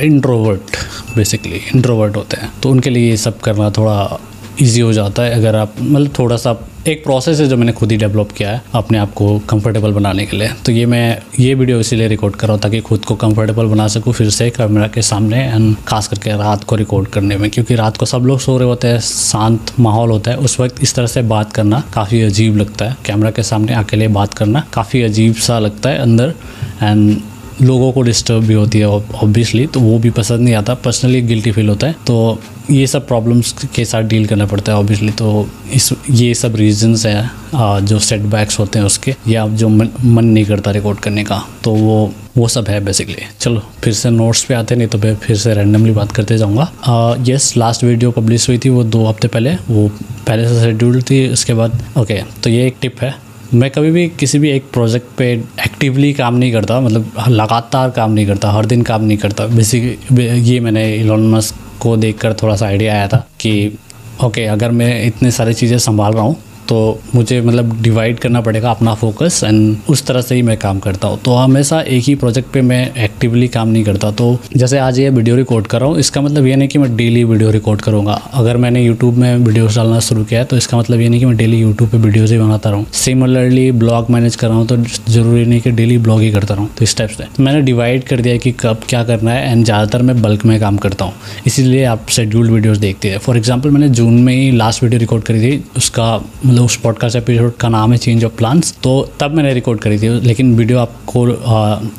इंट्रोवर्ट 0.02 0.76
बेसिकली 1.16 1.60
इंट्रोवर्ट 1.74 2.16
होते 2.16 2.36
हैं। 2.36 2.52
तो 2.62 2.70
उनके 2.70 2.90
लिए 2.90 3.10
ये 3.10 3.16
सब 3.16 3.40
करना 3.40 3.70
थोड़ा 3.70 4.20
ईजी 4.62 4.80
हो 4.80 4.92
जाता 4.92 5.22
है। 5.22 5.34
अगर 5.34 5.56
आप 5.56 5.74
मतलब 5.80 6.14
थोड़ा 6.18 6.36
सा 6.36 6.52
एक 6.88 7.02
प्रोसेस 7.04 7.38
है 7.40 7.46
जो 7.48 7.56
मैंने 7.56 7.72
खुद 7.72 7.92
ही 7.92 7.96
डेवलप 7.96 8.32
किया 8.36 8.50
है 8.50 8.60
अपने 8.74 8.98
आप 8.98 9.12
को 9.14 9.38
कंफर्टेबल 9.50 9.92
बनाने 9.92 10.26
के 10.26 10.36
लिए। 10.36 10.48
तो 10.66 10.72
ये 10.72 10.84
मैं 10.86 11.22
ये 11.40 11.54
वीडियो 11.54 11.78
इसीलिए 11.80 12.08
रिकॉर्ड 12.08 12.36
कर 12.36 12.46
रहा 12.46 12.54
हूँ 12.54 12.62
ताकि 12.62 12.80
खुद 12.80 13.04
को 13.04 13.14
कंफर्टेबल 13.14 13.66
बना 13.66 13.86
सकूँ, 13.88 14.12
फिर 14.12 14.30
से 14.30 14.50
कैमरा 14.50 14.88
के 14.88 15.02
सामने 15.02 15.44
एंड 15.44 15.76
खास 15.88 16.08
करके 16.08 16.36
रात 16.38 16.64
को 16.64 16.76
रिकॉर्ड 16.76 17.08
करने 17.08 17.36
में। 17.36 17.48
क्योंकि 17.50 17.74
रात 17.74 17.96
को 17.96 18.06
सब 18.06 18.26
लोग 18.26 18.40
सो 18.40 18.58
रहे 18.58 18.68
होते 18.68 18.88
हैं, 18.88 19.00
शांत 19.00 19.72
माहौल 19.80 20.10
होता 20.10 20.30
है, 20.30 20.36
उस 20.36 20.60
वक्त 20.60 20.82
इस 20.82 20.94
तरह 20.94 21.06
से 21.06 21.22
बात 21.24 21.52
करना 21.52 21.82
काफ़ी 21.94 22.22
अजीब 22.22 22.56
लगता 22.56 22.84
है। 22.84 22.96
कैमरा 23.06 23.30
के 23.30 23.42
सामने 23.42 23.74
अकेले 23.74 24.08
बात 24.10 24.34
करना 24.34 24.64
काफ़ी 24.72 25.02
अजीब 25.02 25.34
सा 25.36 25.58
लगता 25.58 25.90
है 25.90 25.98
अंदर 25.98 26.34
एंड 26.82 27.16
लोगों 27.62 27.90
को 27.92 28.02
डिस्टर्ब 28.02 28.44
भी 28.44 28.54
होती 28.54 28.78
है 28.78 28.86
ऑब्वियसली 28.86 29.66
तो 29.66 29.80
वो 29.80 29.98
भी 29.98 30.10
पसंद 30.12 30.40
नहीं 30.40 30.54
आता। 30.54 30.74
पर्सनली 30.76 31.20
गिल्टी 31.22 31.52
फील 31.52 31.68
होता 31.68 31.86
है। 31.86 31.94
तो 32.06 32.40
ये 32.70 32.86
सब 32.86 33.06
प्रॉब्लम्स 33.06 33.52
के 33.74 33.84
साथ 33.84 34.02
डील 34.02 34.26
करना 34.26 34.46
पड़ता 34.46 34.72
है 34.72 34.78
ऑब्वियसली 34.78 35.10
तो 35.12 35.48
इस 35.74 35.92
ये 36.10 36.34
सब 36.34 36.56
रीजंस 36.56 37.06
हैं 37.06 37.84
जो 37.86 37.98
सेटबैक्स 38.00 38.58
होते 38.58 38.78
हैं 38.78 38.86
उसके 38.86 39.14
या 39.28 39.46
जो 39.48 39.68
मन, 39.68 39.88
मन 40.04 40.24
नहीं 40.24 40.44
करता 40.44 40.70
रिकॉर्ड 40.70 41.00
करने 41.00 41.24
का। 41.24 41.42
तो 41.64 41.74
वो 41.74 42.12
वो 42.36 42.46
सब 42.48 42.68
है 42.68 42.80
बेसिकली 42.84 43.22
चलो 43.40 43.62
फिर 43.82 43.92
से 43.94 44.10
नोट्स 44.10 44.42
पे 44.44 44.54
आते 44.54 44.76
नहीं 44.76 44.88
तो 44.88 44.98
मैं 44.98 45.14
फिर 45.16 45.36
से 45.36 45.54
रैंडमली 45.54 45.90
बात 45.92 46.12
करते 46.12 46.38
जाऊँगा। 46.38 47.16
यस 47.28 47.52
लास्ट 47.56 47.84
वीडियो 47.84 48.10
पब्लिश 48.10 48.48
हुई 48.48 48.58
थी 48.58 48.68
वो 48.68 48.84
दो 48.84 49.04
हफ़्ते 49.06 49.28
पहले। 49.28 49.54
वो 49.70 49.88
पहले 50.26 50.48
से 50.48 50.60
शेड्यूल 50.60 51.00
थी 51.02 51.28
उसके 51.32 51.54
बाद 51.54 51.82
ओके 51.98 52.14
okay, 52.14 52.42
तो 52.42 52.50
ये 52.50 52.66
एक 52.66 52.76
टिप 52.80 53.02
है। 53.02 53.14
मैं 53.52 53.70
कभी 53.70 53.90
भी 53.90 54.08
किसी 54.10 54.38
भी 54.38 54.50
एक 54.50 54.64
प्रोजेक्ट 54.72 55.06
पे 55.16 55.30
एक्टिवली 55.64 56.12
काम 56.14 56.34
नहीं 56.34 56.52
करता 56.52 56.80
मतलब 56.80 57.12
लगातार 57.28 57.90
काम 57.90 58.10
नहीं 58.10 58.26
करता, 58.26 58.50
हर 58.50 58.66
दिन 58.66 58.82
काम 58.82 59.02
नहीं 59.04 59.18
करता। 59.18 59.46
बेसिक 59.46 60.12
ये 60.18 60.58
मैंने 60.60 60.94
इलोन 60.96 61.28
मस्क 61.30 61.54
को 61.82 61.96
देखकर 61.96 62.34
थोड़ा 62.42 62.56
सा 62.56 62.66
आइडिया 62.66 62.94
आया 62.94 63.08
था 63.08 63.16
कि 63.40 63.78
ओके 64.24 64.44
अगर 64.46 64.70
मैं 64.70 65.04
इतने 65.06 65.30
सारी 65.30 65.54
चीज़ें 65.54 65.78
संभाल 65.78 66.12
रहा 66.12 66.22
हूँ 66.22 66.36
तो 66.68 66.78
मुझे 67.14 67.40
मतलब 67.40 67.80
डिवाइड 67.82 68.18
करना 68.18 68.40
पड़ेगा 68.40 68.70
अपना 68.70 68.94
फोकस 68.94 69.40
एंड 69.44 69.76
उस 69.88 70.04
तरह 70.06 70.20
से 70.20 70.34
ही 70.34 70.42
मैं 70.42 70.56
काम 70.58 70.78
करता 70.80 71.08
हूँ। 71.08 71.18
तो 71.24 71.34
हमेशा 71.34 71.80
एक 71.80 72.04
ही 72.04 72.14
प्रोजेक्ट 72.14 72.52
पे 72.52 72.60
मैं 72.62 72.82
एक्टिवली 73.04 73.48
काम 73.48 73.68
नहीं 73.68 73.84
करता। 73.84 74.10
तो 74.12 74.38
जैसे 74.56 74.78
आज 74.78 74.98
ये 74.98 75.08
वीडियो 75.10 75.36
रिकॉर्ड 75.36 75.66
कर 75.66 75.80
रहा 75.80 75.88
हूँ, 75.88 75.98
इसका 75.98 76.20
मतलब 76.20 76.46
ये 76.46 76.56
नहीं 76.56 76.68
कि 76.68 76.78
मैं 76.78 76.94
डेली 76.96 77.24
वीडियो 77.24 77.50
रिकॉर्ड 77.50 77.80
करूँगा। 77.82 78.20
अगर 78.34 78.56
मैंने 78.56 78.84
यूट्यूब 78.84 79.16
में 79.16 79.36
वीडियोस 79.36 79.76
डालना 79.76 80.00
शुरू 80.02 80.24
किया 80.24 80.40
है 80.40 80.46
तो 80.46 80.56
इसका 80.56 80.78
मतलब 80.78 81.00
ये 81.00 81.08
नहीं 81.08 81.20
कि 81.20 81.26
मैं 81.26 81.36
डेली 81.36 81.58
यूट्यूब 81.58 81.90
पर 81.90 81.98
वीडियोज़ 81.98 82.32
ही 82.32 82.38
बनाता 82.38 82.70
रहूँ। 82.70 82.86
सिमिलरली 82.94 83.70
ब्लॉग 83.74 84.10
मैनेज 84.10 84.36
कर 84.36 84.48
रहा 84.48 84.56
हूँ 84.56 84.66
तो 84.66 84.76
ज़रूरी 85.08 85.44
नहीं 85.44 85.60
कि 85.60 85.70
डेली 85.72 85.98
ब्लॉग 85.98 86.20
ही 86.20 86.30
करता 86.30 86.54
रहूँ। 86.54 86.68
तो 86.68 86.84
इस 86.84 86.96
टाइप 86.96 87.10
से 87.10 87.26
मैंने 87.40 87.60
डिवाइड 87.62 88.04
कर 88.04 88.20
दिया 88.20 88.36
कि 88.36 88.52
कब 88.60 88.80
क्या 88.88 89.02
करना 89.04 89.30
है 89.30 89.50
एंड 89.50 89.64
ज़्यादातर 89.64 90.02
मैं 90.02 90.20
बल्क 90.22 90.44
में 90.44 90.58
काम 90.60 90.76
करता 90.78 91.04
हूँ। 91.04 91.14
इसीलिए 91.46 91.84
आप 91.86 92.06
शेड्यूल्ड 92.10 92.50
वीडियोज़ 92.52 92.80
देखते 92.80 93.08
हैं। 93.08 93.18
फॉर 93.18 93.36
एग्ज़ाम्पल 93.36 93.70
मैंने 93.70 93.88
जून 93.90 94.14
में 94.14 94.34
ही 94.34 94.50
लास्ट 94.52 94.82
वीडियो 94.82 95.00
रिकॉर्ड 95.00 95.24
करी 95.24 95.40
थी, 95.40 95.64
उसका 95.76 96.16
उस 96.60 96.76
पॉडकास्ट 96.76 97.16
एपिसोड 97.16 97.56
का 97.56 97.68
नाम 97.68 97.92
है 97.92 97.98
चेंज 97.98 98.24
ऑफ़ 98.24 98.32
प्लान्स 98.32 98.74
तो 98.82 98.92
तब 99.20 99.34
मैंने 99.34 99.52
रिकॉर्ड 99.54 99.80
करी 99.80 99.98
थी, 99.98 100.08
लेकिन 100.20 100.54
वीडियो 100.56 100.78
आपको 100.78 101.26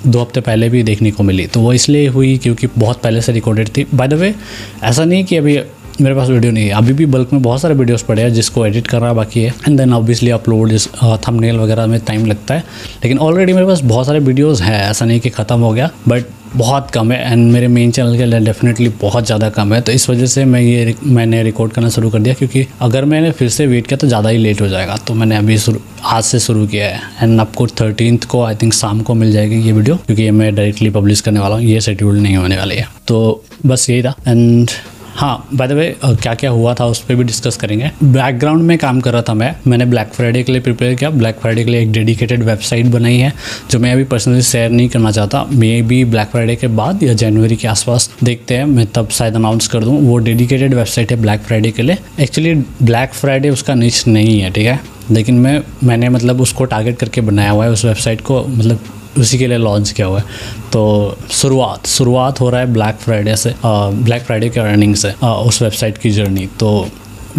दो 0.07 0.19
हफ़्ते 0.19 0.41
पहले 0.41 0.69
भी 0.69 0.83
देखने 0.83 1.11
को 1.11 1.23
मिली 1.23 1.47
तो 1.47 1.59
वो 1.59 1.73
इसलिए 1.73 2.07
हुई 2.07 2.37
क्योंकि 2.37 2.67
बहुत 2.77 3.01
पहले 3.01 3.21
से 3.21 3.31
रिकॉर्डेड 3.31 3.69
थी। 3.77 3.85
बाय 3.95 4.07
द 4.07 4.13
वे 4.13 4.33
ऐसा 4.83 5.05
नहीं 5.05 5.23
कि 5.25 5.37
अभी 5.37 5.59
मेरे 6.01 6.15
पास 6.15 6.29
वीडियो 6.29 6.51
नहीं 6.51 6.65
है, 6.65 6.71
अभी 6.71 6.93
भी 6.93 7.05
बल्क 7.05 7.33
में 7.33 7.41
बहुत 7.41 7.61
सारे 7.61 7.75
वीडियोस 7.75 8.01
पड़े 8.03 8.21
हैं 8.21 8.33
जिसको 8.33 8.65
एडिट 8.65 8.87
करना 8.87 9.11
बाकी 9.13 9.41
है 9.41 9.53
एंड 9.67 9.77
देन 9.77 9.93
ऑब्वियसली 9.93 10.29
अपलोड 10.29 10.71
इस 10.71 10.87
थंबनेल 11.27 11.57
वगैरह 11.57 11.85
में 11.87 11.99
टाइम 11.99 12.25
लगता 12.25 12.53
है, 12.53 12.63
लेकिन 13.03 13.19
ऑलरेडी 13.19 13.53
मेरे 13.53 13.65
पास 13.67 13.81
बहुत 13.83 14.05
सारे 14.05 14.19
वीडियोस 14.19 14.61
हैं, 14.61 14.81
ऐसा 14.89 15.05
नहीं 15.05 15.19
कि 15.19 15.29
ख़त्म 15.29 15.59
हो 15.59 15.71
गया 15.73 15.89
बट 16.07 16.25
बहुत 16.57 16.91
कम 16.91 17.11
है 17.11 17.31
एंड 17.31 17.51
मेरे 17.51 17.67
मेन 17.67 17.91
चैनल 17.91 18.17
के 18.17 18.25
लिए 18.25 18.39
डेफिनेटली 18.39 18.89
बहुत 19.01 19.25
ज़्यादा 19.25 19.49
कम 19.49 19.73
है। 19.73 19.79
तो 19.81 19.91
इस 19.91 20.09
वजह 20.09 20.25
से 20.25 20.45
मैं 20.45 20.61
ये 20.61 20.95
मैंने 21.05 21.41
रिकॉर्ड 21.43 21.71
करना 21.73 21.89
शुरू 21.89 22.09
कर 22.09 22.19
दिया 22.19 22.33
क्योंकि 22.33 22.65
अगर 22.81 23.05
मैंने 23.05 23.31
फिर 23.31 23.49
से 23.49 23.67
वेट 23.67 23.87
किया 23.87 23.97
तो 23.97 24.07
ज़्यादा 24.07 24.29
ही 24.29 24.37
लेट 24.37 24.61
हो 24.61 24.67
जाएगा। 24.67 24.95
तो 24.97 25.13
मैंने 25.13 25.37
अभी 25.37 25.57
आज 26.05 26.23
से 26.23 26.39
शुरू 26.39 26.65
किया 26.67 26.87
है। 26.87 27.01
एंड 27.21 27.39
आपको 27.41 27.67
थर्टीन 27.81 28.17
को 28.29 28.43
आई 28.43 28.55
थिंक 28.55 28.73
शाम 28.73 29.01
को 29.01 29.13
मिल 29.13 29.31
जाएगी 29.31 29.61
ये 29.61 29.71
वीडियो 29.71 29.95
क्योंकि 29.97 30.23
ये 30.23 30.31
मैं 30.31 30.53
डायरेक्टली 30.55 30.89
पब्लिश 30.91 31.21
करने 31.21 31.39
वाला 31.39 31.55
हूँ। 31.55 31.63
ये 31.63 31.81
शेड्यूल 31.81 32.19
नहीं 32.19 32.35
होने 32.37 32.57
वाली 32.57 32.75
है। 32.75 32.87
तो 33.07 33.43
बस 33.65 33.89
यही 33.89 34.03
था। 34.03 34.15
एंड 34.27 34.69
हाँ 35.15 35.47
बाय 35.53 35.67
द 35.67 35.71
वे 35.71 35.85
क्या 36.05 36.33
क्या 36.35 36.49
हुआ 36.49 36.73
था 36.73 36.85
उस 36.85 36.99
पर 36.99 37.15
भी 37.15 37.23
डिस्कस 37.23 37.57
करेंगे। 37.57 37.91
बैकग्राउंड 38.03 38.61
में 38.61 38.77
काम 38.77 38.99
कर 39.01 39.13
रहा 39.13 39.21
था 39.21 39.33
मैं। 39.33 39.55
मैंने 39.67 39.85
ब्लैक 39.85 40.07
फ्राइडे 40.07 40.41
के 40.43 40.51
लिए 40.51 40.61
प्रिपेयर 40.61 40.95
किया। 40.95 41.09
ब्लैक 41.09 41.35
फ्राइडे 41.35 41.63
के 41.63 41.71
लिए 41.71 41.81
एक 41.81 41.91
डेडिकेटेड 41.91 42.43
वेबसाइट 42.43 42.85
बनाई 42.85 43.17
है, 43.17 43.31
जो 43.71 43.79
मैं 43.79 43.93
अभी 43.93 44.03
पर्सनली 44.03 44.41
शेयर 44.41 44.69
नहीं 44.69 44.87
करना 44.89 45.11
चाहता। 45.11 45.45
मे 45.51 45.81
बी 45.81 46.03
ब्लैक 46.05 46.27
फ्राइडे 46.27 46.55
के 46.55 46.67
बाद 46.67 47.03
या 47.03 47.13
जनवरी 47.13 47.55
के 47.55 47.67
आसपास 47.67 48.09
देखते 48.23 48.57
हैं। 48.57 48.65
मैं 48.65 48.85
तब 48.85 49.09
शायद 49.09 49.35
अनाउंस 49.35 49.67
कर 49.67 49.83
दूँ। 49.83 49.99
वो 50.01 50.17
डेडिकेटेड 50.17 50.73
वेबसाइट 50.73 51.11
है 51.11 51.21
ब्लैक 51.21 51.41
फ्राइडे 51.41 51.71
के 51.71 51.83
लिए। 51.83 51.97
एक्चुअली 52.19 52.53
ब्लैक 52.83 53.13
फ्राइडे 53.13 53.49
उसका 53.49 53.75
निच 53.75 54.07
नहीं 54.07 54.39
है, 54.39 54.51
ठीक 54.51 54.65
है? 54.65 54.79
लेकिन 55.11 55.35
मैं, 55.35 55.61
मैंने 55.83 56.09
मतलब 56.09 56.41
उसको 56.41 56.65
टारगेट 56.65 56.99
करके 56.99 57.21
बनाया 57.21 57.51
हुआ 57.51 57.65
है 57.65 57.71
उस 57.71 57.85
वेबसाइट 57.85 58.21
को। 58.21 58.43
मतलब 58.43 58.79
उसी 59.17 59.37
के 59.37 59.47
लिए 59.47 59.57
लॉन्च 59.57 59.91
किया 59.91 60.07
हुआ 60.07 60.19
है। 60.19 60.25
तो 60.73 61.17
शुरुआत 61.31 61.87
शुरुआत 61.87 62.39
हो 62.41 62.49
रहा 62.49 62.61
है 62.61 62.73
ब्लैक 62.73 62.95
फ्राइडे 62.95 63.35
से 63.35 63.53
ब्लैक 63.65 64.23
फ्राइडे 64.23 64.49
के 64.49 64.59
अर्निंग 64.59 64.95
से 64.95 65.13
आ, 65.23 65.33
उस 65.33 65.61
वेबसाइट 65.61 65.97
की 65.97 66.09
जर्नी 66.11 66.47
तो 66.59 66.87